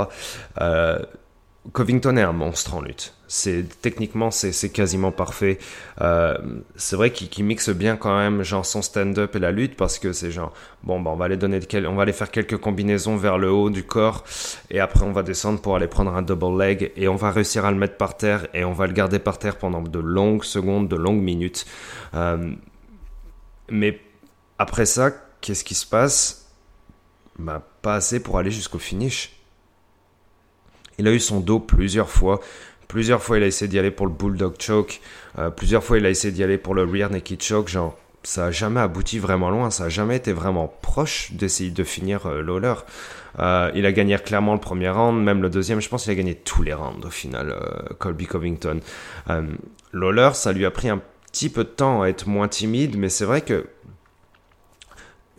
Covington 1.74 2.18
est 2.18 2.24
un 2.24 2.34
monstre 2.34 2.74
en 2.74 2.82
lutte. 2.82 3.14
C'est 3.28 3.64
techniquement 3.82 4.32
c'est 4.32 4.70
quasiment 4.70 5.12
parfait. 5.12 5.60
Euh, 6.02 6.36
c'est 6.76 6.96
vrai 6.96 7.12
qu'il 7.12 7.46
mixe 7.46 7.70
bien 7.70 7.98
quand 7.98 8.18
même 8.18 8.42
genre 8.42 8.66
son 8.66 8.82
stand-up 8.82 9.36
et 9.36 9.40
la 9.40 9.52
lutte 9.52 9.78
parce 9.78 10.00
que 10.00 10.12
c'est 10.12 10.32
genre 10.32 10.54
bon 10.84 11.00
bah 11.00 11.12
on 11.14 11.16
va 11.16 11.26
aller 11.26 11.38
donner 11.38 11.60
on 11.88 11.96
va 11.96 12.02
aller 12.02 12.14
faire 12.14 12.32
quelques 12.32 12.58
combinaisons 12.58 13.16
vers 13.16 13.38
le 13.38 13.52
haut 13.52 13.70
du 13.70 13.84
corps 13.84 14.24
et 14.72 14.80
après 14.80 15.04
on 15.04 15.12
va 15.12 15.22
descendre 15.22 15.62
pour 15.62 15.76
aller 15.76 15.88
prendre 15.88 16.14
un 16.16 16.24
double 16.24 16.60
leg 16.60 16.92
et 16.96 17.08
on 17.08 17.16
va 17.16 17.30
réussir 17.30 17.64
à 17.64 17.72
le 17.72 17.78
mettre 17.78 17.96
par 17.96 18.18
terre 18.18 18.48
et 18.56 18.66
on 18.66 18.74
va 18.74 18.88
le 18.88 18.94
garder 18.94 19.20
par 19.20 19.38
terre 19.38 19.58
pendant 19.58 19.82
de 19.82 20.00
longues 20.00 20.44
secondes, 20.44 20.88
de 20.90 20.96
longues 20.96 21.22
minutes. 21.22 21.66
Euh, 22.16 22.54
mais 23.70 24.02
après 24.58 24.86
ça, 24.86 25.12
qu'est-ce 25.42 25.64
qui 25.64 25.76
se 25.76 25.86
passe? 25.86 26.52
Bah 27.38 27.66
pas 27.82 27.96
assez 27.96 28.20
pour 28.20 28.40
aller 28.40 28.52
jusqu'au 28.52 28.80
finish. 28.80 29.41
Il 30.98 31.08
a 31.08 31.12
eu 31.12 31.20
son 31.20 31.40
dos 31.40 31.60
plusieurs 31.60 32.10
fois. 32.10 32.40
Plusieurs 32.88 33.24
fois, 33.24 33.38
il 33.38 33.44
a 33.44 33.48
essayé 33.48 33.70
d'y 33.70 33.80
aller 33.80 33.92
pour 33.92 34.06
le 34.06 34.12
bulldog 34.12 34.56
choke. 34.60 35.00
Euh, 35.40 35.50
plusieurs 35.50 35.84
fois, 35.84 35.98
il 35.98 36.06
a 36.06 36.10
essayé 36.10 36.34
d'y 36.34 36.44
aller 36.44 36.58
pour 36.58 36.76
le 36.76 36.84
rear 36.84 37.10
naked 37.10 37.42
choke. 37.42 37.70
Genre, 37.70 37.98
ça 38.24 38.48
a 38.48 38.52
jamais 38.52 38.82
abouti 38.82 39.18
vraiment 39.18 39.50
loin. 39.50 39.70
Ça 39.70 39.86
a 39.86 39.90
jamais 39.90 40.18
été 40.18 40.34
vraiment 40.34 40.74
proche 40.82 41.32
d'essayer 41.32 41.72
de 41.72 41.84
finir 41.84 42.26
euh. 42.26 42.76
Euh, 43.40 43.72
il 43.74 43.86
a 43.86 43.92
gagné 43.94 44.18
clairement 44.18 44.54
le 44.54 44.60
premier 44.60 44.90
round, 44.90 45.24
même 45.24 45.42
le 45.42 45.50
deuxième. 45.50 45.80
Je 45.80 45.90
pense 45.90 46.04
qu'il 46.04 46.12
a 46.12 46.16
gagné 46.16 46.36
tous 46.36 46.64
les 46.64 46.74
rounds 46.74 47.06
au 47.06 47.10
final, 47.10 47.52
euh, 47.52 47.94
Colby 47.98 48.28
Covington. 48.28 48.80
Lawler, 49.94 50.32
ça 50.34 50.52
lui 50.52 50.66
a 50.66 50.72
pris 50.72 50.90
un 50.90 51.02
petit 51.32 51.50
peu 51.50 51.64
de 51.64 51.70
temps 51.70 52.02
à 52.02 52.08
être 52.08 52.28
moins 52.28 52.48
timide, 52.48 52.98
mais 52.98 53.10
c'est 53.10 53.26
vrai 53.26 53.42
que 53.42 53.68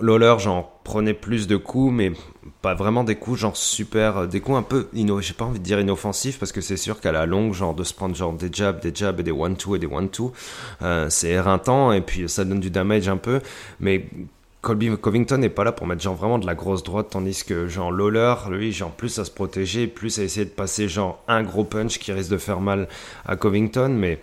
Lawler, 0.02 0.34
genre, 0.38 0.80
prenait 0.84 1.14
plus 1.14 1.46
de 1.46 1.56
coups, 1.56 1.92
mais 1.92 2.12
pas 2.60 2.74
vraiment 2.74 3.04
des 3.04 3.16
coups, 3.16 3.40
genre 3.40 3.56
super, 3.56 4.26
des 4.26 4.40
coups 4.40 4.58
un 4.58 4.62
peu, 4.62 4.88
j'ai 4.92 5.34
pas 5.34 5.44
envie 5.44 5.58
de 5.58 5.64
dire 5.64 5.80
inoffensifs, 5.80 6.38
parce 6.38 6.52
que 6.52 6.60
c'est 6.60 6.76
sûr 6.76 7.00
qu'à 7.00 7.12
la 7.12 7.26
longue, 7.26 7.54
genre, 7.54 7.74
de 7.74 7.84
se 7.84 7.94
prendre 7.94 8.14
genre 8.14 8.32
des 8.32 8.50
jabs, 8.52 8.80
des 8.80 8.92
jabs 8.94 9.18
et 9.20 9.22
des 9.22 9.32
one-two 9.32 9.76
et 9.76 9.78
des 9.78 9.86
one-two, 9.86 10.32
euh, 10.82 11.08
c'est 11.08 11.30
éreintant, 11.30 11.92
et 11.92 12.00
puis 12.00 12.28
ça 12.28 12.44
donne 12.44 12.60
du 12.60 12.70
damage 12.70 13.08
un 13.08 13.16
peu, 13.16 13.40
mais 13.80 14.06
Colby 14.62 14.96
Covington 14.96 15.38
n'est 15.38 15.48
pas 15.48 15.64
là 15.64 15.72
pour 15.72 15.88
mettre 15.88 16.02
genre 16.02 16.14
vraiment 16.14 16.38
de 16.38 16.46
la 16.46 16.54
grosse 16.54 16.84
droite, 16.84 17.08
tandis 17.10 17.44
que 17.44 17.66
genre 17.66 17.90
Lawler, 17.90 18.34
lui, 18.48 18.72
genre 18.72 18.92
plus 18.92 19.18
à 19.18 19.24
se 19.24 19.30
protéger, 19.30 19.88
plus 19.88 20.20
à 20.20 20.22
essayer 20.22 20.46
de 20.46 20.50
passer 20.50 20.88
genre 20.88 21.20
un 21.26 21.42
gros 21.42 21.64
punch 21.64 21.98
qui 21.98 22.12
risque 22.12 22.30
de 22.30 22.38
faire 22.38 22.60
mal 22.60 22.88
à 23.26 23.34
Covington, 23.34 23.88
mais 23.88 24.20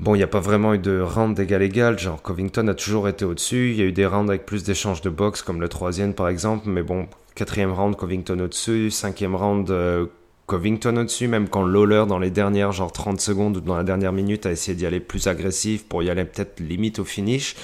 Bon, 0.00 0.14
il 0.16 0.18
n'y 0.18 0.24
a 0.24 0.28
pas 0.28 0.40
vraiment 0.40 0.74
eu 0.74 0.78
de 0.78 1.00
round 1.00 1.36
d'égal-égal, 1.36 1.98
genre 1.98 2.20
Covington 2.20 2.66
a 2.66 2.74
toujours 2.74 3.08
été 3.08 3.24
au-dessus, 3.24 3.70
il 3.70 3.76
y 3.76 3.82
a 3.82 3.84
eu 3.84 3.92
des 3.92 4.06
rounds 4.06 4.28
avec 4.28 4.44
plus 4.44 4.64
d'échanges 4.64 5.00
de 5.02 5.08
boxe, 5.08 5.42
comme 5.42 5.60
le 5.60 5.68
troisième 5.68 6.14
par 6.14 6.28
exemple, 6.28 6.68
mais 6.68 6.82
bon, 6.82 7.06
quatrième 7.36 7.72
round, 7.72 7.94
Covington 7.94 8.40
au-dessus, 8.40 8.90
cinquième 8.90 9.36
round, 9.36 9.70
euh, 9.70 10.06
Covington 10.46 10.96
au-dessus, 10.96 11.28
même 11.28 11.48
quand 11.48 11.64
Lawler 11.64 12.04
dans 12.08 12.18
les 12.18 12.30
dernières 12.30 12.72
genre 12.72 12.90
30 12.90 13.20
secondes 13.20 13.56
ou 13.58 13.60
dans 13.60 13.76
la 13.76 13.84
dernière 13.84 14.12
minute 14.12 14.46
a 14.46 14.50
essayé 14.50 14.76
d'y 14.76 14.84
aller 14.84 15.00
plus 15.00 15.28
agressif 15.28 15.86
pour 15.86 16.02
y 16.02 16.10
aller 16.10 16.24
peut-être 16.24 16.58
limite 16.58 16.98
au 16.98 17.04
finish. 17.04 17.54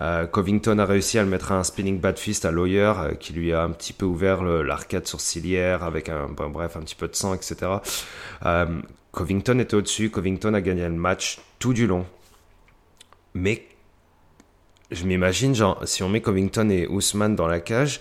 Euh, 0.00 0.26
Covington 0.26 0.78
a 0.78 0.84
réussi 0.84 1.18
à 1.18 1.22
le 1.22 1.28
mettre 1.28 1.52
à 1.52 1.56
un 1.56 1.64
spinning 1.64 2.00
bad 2.00 2.18
fist 2.18 2.44
à 2.44 2.50
Lawyer 2.50 2.92
euh, 2.96 3.14
qui 3.14 3.32
lui 3.32 3.52
a 3.52 3.62
un 3.62 3.70
petit 3.70 3.92
peu 3.92 4.06
ouvert 4.06 4.42
l'arcade 4.42 5.06
sourcilière 5.06 5.82
avec 5.82 6.08
un 6.08 6.28
bref 6.28 6.76
un 6.76 6.80
petit 6.80 6.94
peu 6.94 7.08
de 7.08 7.16
sang 7.16 7.34
etc. 7.34 7.56
Covington 9.12 9.58
était 9.58 9.74
au-dessus, 9.74 10.10
Covington 10.10 10.54
a 10.54 10.60
gagné 10.60 10.82
le 10.82 10.90
match 10.90 11.40
tout 11.58 11.72
du 11.72 11.86
long. 11.86 12.06
Mais 13.34 13.66
je 14.90 15.04
m'imagine, 15.04 15.54
genre, 15.54 15.80
si 15.86 16.02
on 16.02 16.08
met 16.08 16.20
Covington 16.20 16.68
et 16.70 16.86
Ousmane 16.86 17.36
dans 17.36 17.46
la 17.46 17.60
cage, 17.60 18.00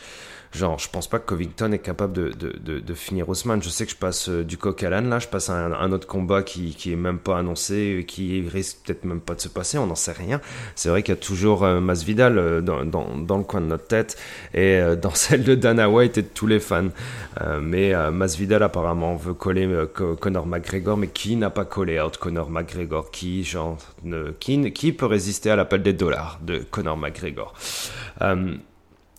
Genre, 0.51 0.79
je 0.79 0.89
pense 0.89 1.07
pas 1.07 1.19
que 1.19 1.27
Covington 1.27 1.71
est 1.71 1.79
capable 1.79 2.13
de, 2.13 2.31
de, 2.31 2.79
de, 2.79 2.93
finir 2.95 3.29
Ousmane. 3.29 3.61
Je 3.61 3.69
sais 3.69 3.85
que 3.85 3.91
je 3.91 3.95
passe 3.95 4.29
euh, 4.29 4.43
du 4.43 4.57
coq 4.57 4.81
à 4.81 4.89
l'âne, 4.89 5.07
là. 5.07 5.19
Je 5.19 5.27
passe 5.27 5.49
à 5.49 5.53
un, 5.53 5.91
autre 5.91 6.07
combat 6.07 6.41
qui, 6.41 6.73
qui 6.73 6.91
est 6.91 6.95
même 6.95 7.19
pas 7.19 7.37
annoncé, 7.37 8.03
qui 8.07 8.47
risque 8.49 8.79
peut-être 8.83 9.05
même 9.05 9.21
pas 9.21 9.35
de 9.35 9.41
se 9.41 9.47
passer. 9.47 9.77
On 9.77 9.85
n'en 9.85 9.95
sait 9.95 10.11
rien. 10.11 10.41
C'est 10.75 10.89
vrai 10.89 11.03
qu'il 11.03 11.13
y 11.13 11.17
a 11.17 11.21
toujours 11.21 11.63
euh, 11.63 11.79
Masvidal 11.79 12.37
euh, 12.37 12.61
dans, 12.61 12.83
dans, 12.83 13.15
dans, 13.15 13.37
le 13.37 13.43
coin 13.43 13.61
de 13.61 13.67
notre 13.67 13.85
tête 13.85 14.17
et 14.55 14.77
euh, 14.77 14.95
dans 14.95 15.09
celle 15.13 15.43
de 15.43 15.53
Dana 15.53 15.87
White 15.87 16.17
et 16.17 16.21
de 16.23 16.27
tous 16.27 16.47
les 16.47 16.59
fans. 16.59 16.89
mais 17.61 17.93
Masvidal, 18.11 18.63
apparemment, 18.63 19.15
veut 19.15 19.33
coller 19.35 19.85
Conor 20.19 20.47
McGregor. 20.47 20.97
Mais 20.97 21.07
qui 21.07 21.35
n'a 21.35 21.51
pas 21.51 21.65
collé 21.65 21.99
out 22.01 22.17
Conor 22.17 22.49
McGregor? 22.49 23.11
Qui, 23.11 23.43
genre, 23.43 23.77
ne, 24.03 24.31
qui, 24.31 24.71
qui 24.73 24.93
peut 24.93 25.05
résister 25.05 25.51
à 25.51 25.55
l'appel 25.55 25.83
des 25.83 25.93
dollars 25.93 26.39
de 26.41 26.59
Conor 26.71 26.97
McGregor? 26.97 27.53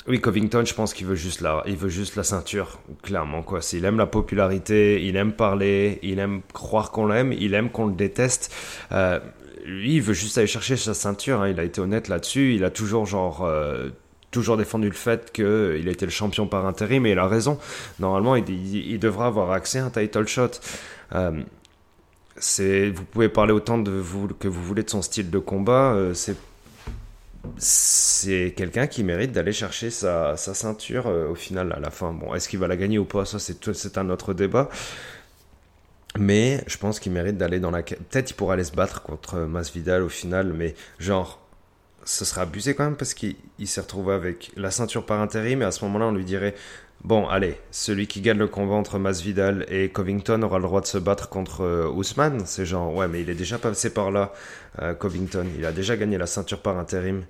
Oui, 0.08 0.20
Covington, 0.20 0.64
je 0.64 0.74
pense 0.74 0.94
qu'il 0.94 1.06
veut 1.06 1.14
juste 1.14 1.42
la, 1.42 1.62
il 1.66 1.76
veut 1.76 1.90
juste 1.90 2.16
la 2.16 2.24
ceinture, 2.24 2.80
clairement 3.02 3.42
quoi. 3.42 3.60
S'il 3.60 3.84
aime 3.84 3.98
la 3.98 4.06
popularité, 4.06 5.04
il 5.04 5.16
aime 5.16 5.32
parler, 5.32 5.98
il 6.02 6.18
aime 6.18 6.40
croire 6.54 6.90
qu'on 6.90 7.06
l'aime, 7.06 7.32
il 7.32 7.52
aime 7.52 7.70
qu'on 7.70 7.86
le 7.86 7.94
déteste. 7.94 8.52
Euh, 8.92 9.20
lui, 9.64 9.96
il 9.96 10.02
veut 10.02 10.14
juste 10.14 10.38
aller 10.38 10.46
chercher 10.46 10.76
sa 10.76 10.94
ceinture. 10.94 11.42
Hein. 11.42 11.48
Il 11.50 11.60
a 11.60 11.64
été 11.64 11.82
honnête 11.82 12.08
là-dessus. 12.08 12.54
Il 12.54 12.64
a 12.64 12.70
toujours 12.70 13.04
genre 13.04 13.44
euh, 13.44 13.90
toujours 14.30 14.56
défendu 14.56 14.88
le 14.88 14.94
fait 14.94 15.32
qu'il 15.32 15.86
était 15.86 16.06
le 16.06 16.10
champion 16.10 16.46
par 16.46 16.66
intérim, 16.66 17.02
mais 17.02 17.12
il 17.12 17.18
a 17.18 17.28
raison. 17.28 17.58
Normalement, 17.98 18.36
il, 18.36 18.98
devra 18.98 19.26
avoir 19.26 19.52
accès 19.52 19.80
à 19.80 19.84
un 19.84 19.90
title 19.90 20.26
shot. 20.26 20.50
Euh, 21.14 21.42
vous 22.94 23.04
pouvez 23.04 23.28
parler 23.28 23.52
autant 23.52 23.76
de 23.76 23.90
vous 23.90 24.28
que 24.28 24.48
vous 24.48 24.62
voulez 24.62 24.82
de 24.82 24.90
son 24.90 25.02
style 25.02 25.30
de 25.30 25.38
combat. 25.38 25.94
C'est 27.56 28.54
quelqu'un 28.56 28.86
qui 28.86 29.04
mérite 29.04 29.32
d'aller 29.32 29.52
chercher 29.52 29.90
sa, 29.90 30.36
sa 30.36 30.54
ceinture 30.54 31.06
euh, 31.06 31.28
au 31.28 31.34
final 31.34 31.72
à 31.72 31.80
la 31.80 31.90
fin. 31.90 32.12
Bon, 32.12 32.34
est-ce 32.34 32.48
qu'il 32.48 32.58
va 32.58 32.68
la 32.68 32.76
gagner 32.76 32.98
ou 32.98 33.04
pas? 33.04 33.24
Ça, 33.24 33.38
c'est 33.38 33.98
un 33.98 34.10
autre 34.10 34.34
débat. 34.34 34.68
Mais 36.18 36.62
je 36.66 36.76
pense 36.76 36.98
qu'il 36.98 37.12
mérite 37.12 37.36
d'aller 37.36 37.60
dans 37.60 37.70
la. 37.70 37.82
Peut-être 37.82 38.30
il 38.30 38.34
pourra 38.34 38.54
aller 38.54 38.64
se 38.64 38.72
battre 38.72 39.02
contre 39.02 39.38
Masvidal 39.38 40.02
au 40.02 40.08
final, 40.08 40.52
mais 40.52 40.74
genre, 40.98 41.40
ce 42.04 42.24
sera 42.24 42.42
abusé 42.42 42.74
quand 42.74 42.84
même 42.84 42.96
parce 42.96 43.14
qu'il 43.14 43.36
s'est 43.64 43.80
retrouvé 43.80 44.14
avec 44.14 44.50
la 44.56 44.70
ceinture 44.70 45.06
par 45.06 45.20
intérim. 45.20 45.62
Et 45.62 45.64
à 45.64 45.70
ce 45.70 45.84
moment-là, 45.84 46.06
on 46.06 46.12
lui 46.12 46.24
dirait 46.24 46.54
Bon, 47.02 47.26
allez, 47.26 47.56
celui 47.70 48.06
qui 48.06 48.20
gagne 48.20 48.36
le 48.36 48.46
combat 48.46 48.74
entre 48.74 48.98
Masvidal 48.98 49.64
et 49.70 49.88
Covington 49.88 50.42
aura 50.42 50.58
le 50.58 50.64
droit 50.64 50.82
de 50.82 50.86
se 50.86 50.98
battre 50.98 51.30
contre 51.30 51.62
euh, 51.62 51.88
Ousmane. 51.88 52.42
C'est 52.44 52.66
genre, 52.66 52.94
ouais, 52.94 53.08
mais 53.08 53.22
il 53.22 53.30
est 53.30 53.34
déjà 53.34 53.58
passé 53.58 53.88
par 53.94 54.10
là, 54.10 54.34
euh, 54.82 54.92
Covington. 54.94 55.46
Il 55.56 55.64
a 55.64 55.72
déjà 55.72 55.96
gagné 55.96 56.18
la 56.18 56.26
ceinture 56.26 56.60
par 56.60 56.76
intérim. 56.76 57.24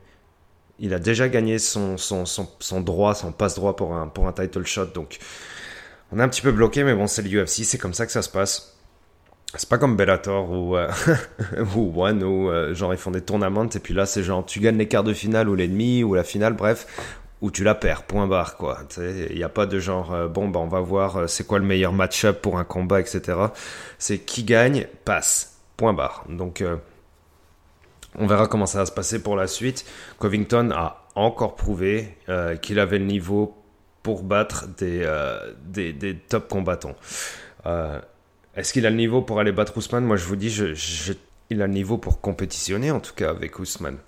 Il 0.81 0.95
a 0.95 0.99
déjà 0.99 1.29
gagné 1.29 1.59
son, 1.59 1.97
son, 1.97 2.25
son, 2.27 2.81
droit, 2.81 3.15
son 3.15 3.33
passe-droit 3.33 3.77
pour 3.77 3.95
un, 3.95 4.09
pour 4.09 4.27
un 4.27 4.33
title 4.33 4.65
shot. 4.65 4.87
Donc, 4.87 5.19
on 6.11 6.19
est 6.19 6.23
un 6.23 6.29
petit 6.29 6.43
peu 6.43 6.53
bloqué, 6.53 6.85
mais 6.85 6.95
bon, 6.95 7.07
c'est 7.07 7.23
l'UFC, 7.23 7.65
c'est 7.65 7.79
comme 7.79 7.95
ça 7.95 8.07
que 8.07 8.13
ça 8.13 8.23
se 8.23 8.31
passe. 8.31 8.77
C'est 9.55 9.69
pas 9.69 9.79
comme 9.79 9.97
Bellator 9.97 10.51
ou, 10.51 10.77
euh, 10.77 10.91
ou 11.77 11.93
One 12.03 12.23
où 12.23 12.51
genre 12.73 12.95
ils 12.95 12.99
font 12.99 13.11
des 13.11 13.21
tournaments 13.21 13.67
et 13.67 13.81
puis 13.81 13.95
là 13.95 14.07
c'est 14.07 14.23
genre 14.23 14.47
tu 14.47 14.61
gagnes 14.61 14.79
les 14.79 14.87
quarts 14.87 15.03
de 15.03 15.13
finale 15.13 15.49
ou 15.49 15.57
l'ennemi 15.57 16.05
ou 16.05 16.15
la 16.15 16.23
finale, 16.23 16.53
bref, 16.53 16.87
ou 17.41 17.51
tu 17.51 17.65
la 17.65 17.75
perds, 17.75 18.03
point 18.03 18.27
barre, 18.27 18.57
quoi. 18.57 18.81
Il 18.99 19.37
n'y 19.37 19.43
a 19.43 19.49
pas 19.49 19.67
de 19.67 19.79
genre, 19.79 20.13
euh, 20.13 20.29
bon, 20.29 20.49
bah, 20.49 20.61
on 20.61 20.69
va 20.69 20.81
voir 20.81 21.17
euh, 21.17 21.27
c'est 21.27 21.47
quoi 21.47 21.59
le 21.59 21.65
meilleur 21.65 21.93
match-up 21.93 22.41
pour 22.43 22.59
un 22.59 22.65
combat, 22.65 23.01
etc. 23.01 23.39
C'est 23.99 24.19
qui 24.19 24.45
gagne, 24.45 24.87
passe, 25.05 25.59
point 25.77 25.93
barre. 25.93 26.25
Donc, 26.29 26.61
euh, 26.61 26.77
on 28.19 28.27
verra 28.27 28.47
comment 28.47 28.67
ça 28.67 28.79
va 28.79 28.87
se 28.87 28.93
passer 28.93 29.23
pour 29.23 29.37
la 29.37 29.47
suite. 29.47 29.85
Covington 30.19 30.71
a 30.73 31.07
encore 31.15 31.57
prouvé 31.57 32.17
qu'il 32.63 32.79
avait 32.79 32.99
le 32.99 33.05
niveau 33.05 33.57
pour 34.03 34.23
battre 34.23 34.67
des, 34.79 35.09
des, 35.65 35.93
des, 35.93 36.17
top 36.17 36.49
combattants. 36.49 36.97
Est-ce 38.57 38.73
qu'il 38.73 38.87
a 38.87 38.91
le 38.91 38.97
niveau 38.97 39.23
pour 39.23 39.39
aller 39.41 39.53
battre 39.53 39.77
Ousmane? 39.77 40.05
Moi, 40.05 40.17
je 40.17 40.25
vous 40.25 40.37
dis, 40.37 40.51
je, 40.51 41.13
il 41.51 41.63
a 41.63 41.67
le 41.67 41.73
niveau 41.73 41.99
pour 41.99 42.21
compétitionner, 42.21 42.91
en 42.91 43.01
tout 43.01 43.15
cas, 43.15 43.31
avec 43.31 43.59
Ousmane. 43.59 43.99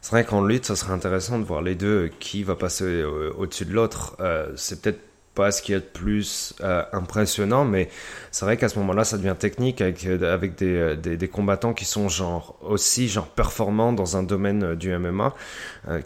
C'est 0.00 0.12
vrai 0.12 0.24
qu'en 0.24 0.44
lutte, 0.44 0.66
ça 0.66 0.76
serait 0.76 0.92
intéressant 0.92 1.38
de 1.38 1.44
voir 1.44 1.62
les 1.62 1.74
deux, 1.74 2.10
qui 2.20 2.42
va 2.42 2.56
passer 2.56 2.84
euh, 2.84 3.32
au-dessus 3.36 3.66
de 3.66 3.72
l'autre. 3.72 4.16
Euh, 4.20 4.52
c'est 4.56 4.80
peut-être 4.80 5.00
pas 5.34 5.50
ce 5.50 5.62
qui 5.62 5.72
est 5.72 5.76
le 5.76 5.82
plus 5.82 6.54
euh, 6.60 6.82
impressionnant, 6.92 7.64
mais 7.64 7.88
c'est 8.30 8.44
vrai 8.44 8.56
qu'à 8.56 8.68
ce 8.68 8.78
moment-là, 8.80 9.04
ça 9.04 9.16
devient 9.16 9.36
technique 9.38 9.80
avec, 9.80 10.04
avec 10.06 10.56
des, 10.56 10.96
des, 10.96 11.16
des, 11.16 11.28
combattants 11.28 11.72
qui 11.72 11.84
sont 11.84 12.08
genre 12.08 12.58
aussi 12.62 13.08
genre 13.08 13.28
performants 13.28 13.92
dans 13.92 14.16
un 14.16 14.22
domaine 14.22 14.74
du 14.74 14.96
MMA. 14.96 15.34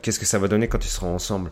Qu'est-ce 0.02 0.18
que 0.18 0.26
ça 0.26 0.38
va 0.38 0.48
donner 0.48 0.68
quand 0.68 0.84
ils 0.84 0.90
seront 0.90 1.14
ensemble? 1.14 1.50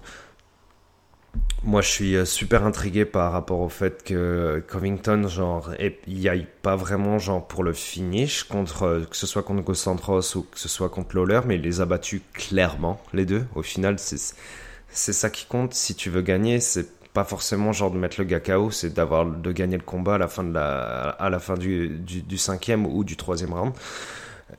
Moi, 1.64 1.80
je 1.80 1.88
suis 1.88 2.16
euh, 2.16 2.24
super 2.24 2.64
intrigué 2.64 3.04
par 3.04 3.32
rapport 3.32 3.60
au 3.60 3.68
fait 3.68 4.02
que 4.02 4.62
Covington, 4.66 5.28
genre, 5.28 5.72
il 6.08 6.28
aille 6.28 6.48
pas 6.62 6.74
vraiment, 6.74 7.20
genre, 7.20 7.46
pour 7.46 7.62
le 7.62 7.72
finish, 7.72 8.42
contre, 8.42 8.82
euh, 8.82 9.04
que 9.08 9.16
ce 9.16 9.28
soit 9.28 9.44
contre 9.44 9.62
Gostantros 9.62 10.34
ou 10.34 10.42
que 10.42 10.58
ce 10.58 10.68
soit 10.68 10.88
contre 10.88 11.14
Lawler, 11.16 11.40
mais 11.46 11.54
il 11.54 11.62
les 11.62 11.80
a 11.80 11.84
battus 11.86 12.20
clairement, 12.32 13.00
les 13.12 13.26
deux. 13.26 13.44
Au 13.54 13.62
final, 13.62 13.96
c'est 14.00 15.12
ça 15.12 15.30
qui 15.30 15.46
compte. 15.46 15.72
Si 15.74 15.94
tu 15.94 16.10
veux 16.10 16.22
gagner, 16.22 16.58
c'est 16.58 16.88
pas 17.12 17.24
forcément 17.24 17.72
genre 17.72 17.90
de 17.90 17.98
mettre 17.98 18.16
le 18.18 18.24
gars 18.24 18.40
KO, 18.40 18.70
c'est 18.70 18.94
d'avoir, 18.94 19.26
de 19.26 19.52
gagner 19.52 19.76
le 19.76 19.82
combat 19.82 20.14
à 20.14 20.18
la 20.18 20.28
fin 20.28 20.44
de 20.44 20.52
la, 20.52 21.38
fin 21.40 21.54
du, 21.54 22.38
cinquième 22.38 22.86
ou 22.86 23.04
du 23.04 23.16
troisième 23.16 23.52
round. 23.52 23.72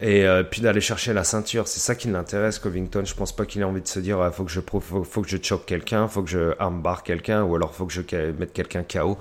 Et 0.01 0.25
euh, 0.25 0.43
puis 0.43 0.61
d'aller 0.61 0.81
chercher 0.81 1.13
la 1.13 1.23
ceinture, 1.23 1.67
c'est 1.67 1.79
ça 1.79 1.93
qui 1.93 2.07
l'intéresse, 2.07 2.57
Covington. 2.57 3.03
Je 3.05 3.13
pense 3.13 3.35
pas 3.35 3.45
qu'il 3.45 3.61
ait 3.61 3.65
envie 3.65 3.81
de 3.81 3.87
se 3.87 3.99
dire, 3.99 4.19
il 4.25 4.33
faut 4.33 4.43
que 4.43 4.51
je 4.51 4.59
faut, 4.59 4.79
faut, 4.79 5.21
que 5.21 5.29
je 5.29 5.37
choque 5.41 5.65
quelqu'un, 5.65 6.07
faut 6.07 6.23
que 6.23 6.29
je 6.29 6.53
armbar 6.59 7.03
quelqu'un, 7.03 7.43
ou 7.43 7.55
alors 7.55 7.75
faut 7.75 7.85
que 7.85 7.93
je 7.93 8.01
mette 8.39 8.53
quelqu'un 8.53 8.83
KO. 8.83 9.17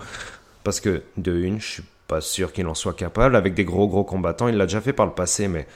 Parce 0.64 0.81
que 0.81 1.03
de 1.16 1.35
une, 1.35 1.61
je 1.61 1.66
suis 1.66 1.85
pas 2.09 2.21
sûr 2.21 2.53
qu'il 2.53 2.66
en 2.66 2.75
soit 2.75 2.95
capable. 2.95 3.37
Avec 3.37 3.55
des 3.55 3.64
gros 3.64 3.88
gros 3.88 4.05
combattants, 4.05 4.49
il 4.49 4.57
l'a 4.57 4.66
déjà 4.66 4.81
fait 4.81 4.92
par 4.92 5.07
le 5.07 5.12
passé, 5.12 5.49
mais 5.49 5.66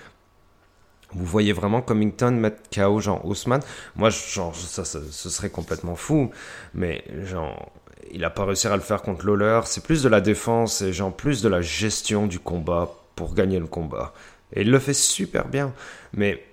vous 1.12 1.24
voyez 1.24 1.52
vraiment 1.52 1.82
Covington 1.82 2.32
mettre 2.32 2.62
KO 2.74 3.00
genre 3.00 3.24
Ousmane 3.24 3.62
Moi, 3.94 4.10
genre 4.10 4.54
ça, 4.54 4.84
ça, 4.84 4.98
ce 5.10 5.30
serait 5.30 5.50
complètement 5.50 5.96
fou, 5.96 6.30
mais 6.74 7.04
genre 7.24 7.70
il 8.10 8.24
a 8.24 8.30
pas 8.30 8.44
réussi 8.44 8.66
à 8.66 8.76
le 8.76 8.82
faire 8.82 9.02
contre 9.02 9.26
Lawler. 9.26 9.60
C'est 9.64 9.82
plus 9.82 10.02
de 10.02 10.08
la 10.08 10.20
défense 10.20 10.82
et 10.82 10.92
genre 10.92 11.14
plus 11.14 11.42
de 11.42 11.48
la 11.48 11.60
gestion 11.60 12.26
du 12.26 12.38
combat 12.38 12.90
pour 13.14 13.34
gagner 13.34 13.58
le 13.58 13.66
combat. 13.66 14.12
Et 14.52 14.62
il 14.62 14.70
le 14.70 14.78
fait 14.78 14.94
super 14.94 15.48
bien. 15.48 15.72
Mais 16.12 16.44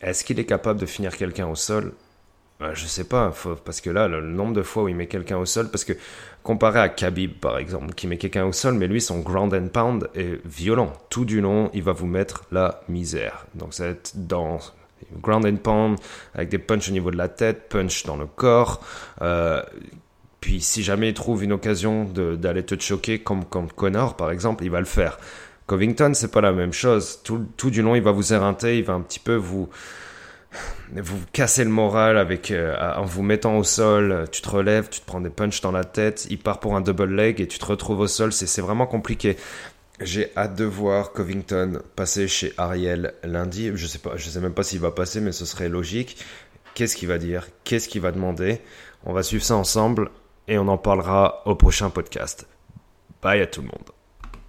est-ce 0.00 0.24
qu'il 0.24 0.38
est 0.40 0.44
capable 0.44 0.80
de 0.80 0.86
finir 0.86 1.16
quelqu'un 1.16 1.46
au 1.46 1.54
sol? 1.54 1.92
Ben, 2.60 2.74
Je 2.74 2.86
sais 2.86 3.04
pas, 3.04 3.32
parce 3.64 3.80
que 3.80 3.90
là, 3.90 4.08
le 4.08 4.20
nombre 4.20 4.52
de 4.52 4.62
fois 4.62 4.84
où 4.84 4.88
il 4.88 4.96
met 4.96 5.06
quelqu'un 5.06 5.38
au 5.38 5.46
sol, 5.46 5.70
parce 5.70 5.84
que 5.84 5.92
comparé 6.42 6.78
à 6.78 6.88
Khabib 6.88 7.32
par 7.40 7.58
exemple, 7.58 7.94
qui 7.94 8.06
met 8.06 8.18
quelqu'un 8.18 8.44
au 8.44 8.52
sol, 8.52 8.74
mais 8.74 8.86
lui, 8.86 9.00
son 9.00 9.20
ground 9.20 9.52
and 9.52 9.68
pound 9.68 10.08
est 10.14 10.40
violent. 10.46 10.92
Tout 11.10 11.24
du 11.24 11.40
long, 11.40 11.70
il 11.74 11.82
va 11.82 11.92
vous 11.92 12.06
mettre 12.06 12.44
la 12.52 12.82
misère. 12.88 13.46
Donc 13.54 13.74
ça 13.74 13.84
va 13.84 13.90
être 13.90 14.12
dans 14.14 14.60
ground 15.20 15.46
and 15.46 15.56
pound, 15.56 15.98
avec 16.34 16.48
des 16.48 16.58
punches 16.58 16.88
au 16.88 16.92
niveau 16.92 17.10
de 17.10 17.16
la 17.16 17.28
tête, 17.28 17.68
punch 17.68 18.04
dans 18.04 18.16
le 18.16 18.26
corps. 18.26 18.80
Euh, 19.22 19.62
puis 20.40 20.60
si 20.60 20.82
jamais 20.82 21.08
il 21.08 21.14
trouve 21.14 21.42
une 21.42 21.52
occasion 21.52 22.04
d'aller 22.04 22.62
te 22.62 22.78
choquer, 22.80 23.18
comme, 23.18 23.44
comme 23.44 23.70
Connor 23.70 24.16
par 24.16 24.30
exemple, 24.30 24.64
il 24.64 24.70
va 24.70 24.78
le 24.78 24.86
faire. 24.86 25.18
Covington, 25.66 26.12
c'est 26.14 26.30
pas 26.30 26.40
la 26.40 26.52
même 26.52 26.72
chose. 26.72 27.20
Tout, 27.24 27.44
tout, 27.56 27.70
du 27.70 27.82
long, 27.82 27.96
il 27.96 28.02
va 28.02 28.12
vous 28.12 28.32
éreinter, 28.32 28.78
il 28.78 28.84
va 28.84 28.92
un 28.92 29.00
petit 29.00 29.18
peu 29.18 29.34
vous 29.34 29.68
vous 30.94 31.18
casser 31.32 31.64
le 31.64 31.70
moral 31.70 32.18
avec 32.18 32.50
euh, 32.50 32.74
en 32.96 33.04
vous 33.04 33.22
mettant 33.22 33.56
au 33.56 33.64
sol. 33.64 34.26
Tu 34.30 34.42
te 34.42 34.48
relèves, 34.48 34.88
tu 34.88 35.00
te 35.00 35.06
prends 35.06 35.20
des 35.20 35.30
punches 35.30 35.60
dans 35.60 35.72
la 35.72 35.84
tête. 35.84 36.26
Il 36.30 36.38
part 36.38 36.60
pour 36.60 36.76
un 36.76 36.80
double 36.80 37.14
leg 37.14 37.40
et 37.40 37.48
tu 37.48 37.58
te 37.58 37.64
retrouves 37.64 38.00
au 38.00 38.06
sol. 38.06 38.32
C'est 38.32 38.60
vraiment 38.60 38.86
compliqué. 38.86 39.36
J'ai 40.00 40.30
hâte 40.36 40.54
de 40.54 40.64
voir 40.64 41.12
Covington 41.12 41.80
passer 41.94 42.28
chez 42.28 42.52
Ariel 42.58 43.14
lundi. 43.24 43.70
Je 43.74 43.86
sais 43.86 43.98
pas, 43.98 44.16
je 44.16 44.28
sais 44.28 44.40
même 44.40 44.52
pas 44.52 44.62
s'il 44.62 44.80
va 44.80 44.90
passer, 44.90 45.20
mais 45.20 45.32
ce 45.32 45.46
serait 45.46 45.68
logique. 45.68 46.18
Qu'est-ce 46.74 46.96
qu'il 46.96 47.08
va 47.08 47.18
dire? 47.18 47.48
Qu'est-ce 47.64 47.88
qu'il 47.88 48.02
va 48.02 48.12
demander? 48.12 48.60
On 49.04 49.12
va 49.14 49.22
suivre 49.22 49.44
ça 49.44 49.56
ensemble 49.56 50.10
et 50.48 50.58
on 50.58 50.68
en 50.68 50.78
parlera 50.78 51.42
au 51.46 51.54
prochain 51.54 51.88
podcast. 51.88 52.46
Bye 53.22 53.40
à 53.40 53.46
tout 53.46 53.62
le 53.62 53.68
monde. 53.68 53.90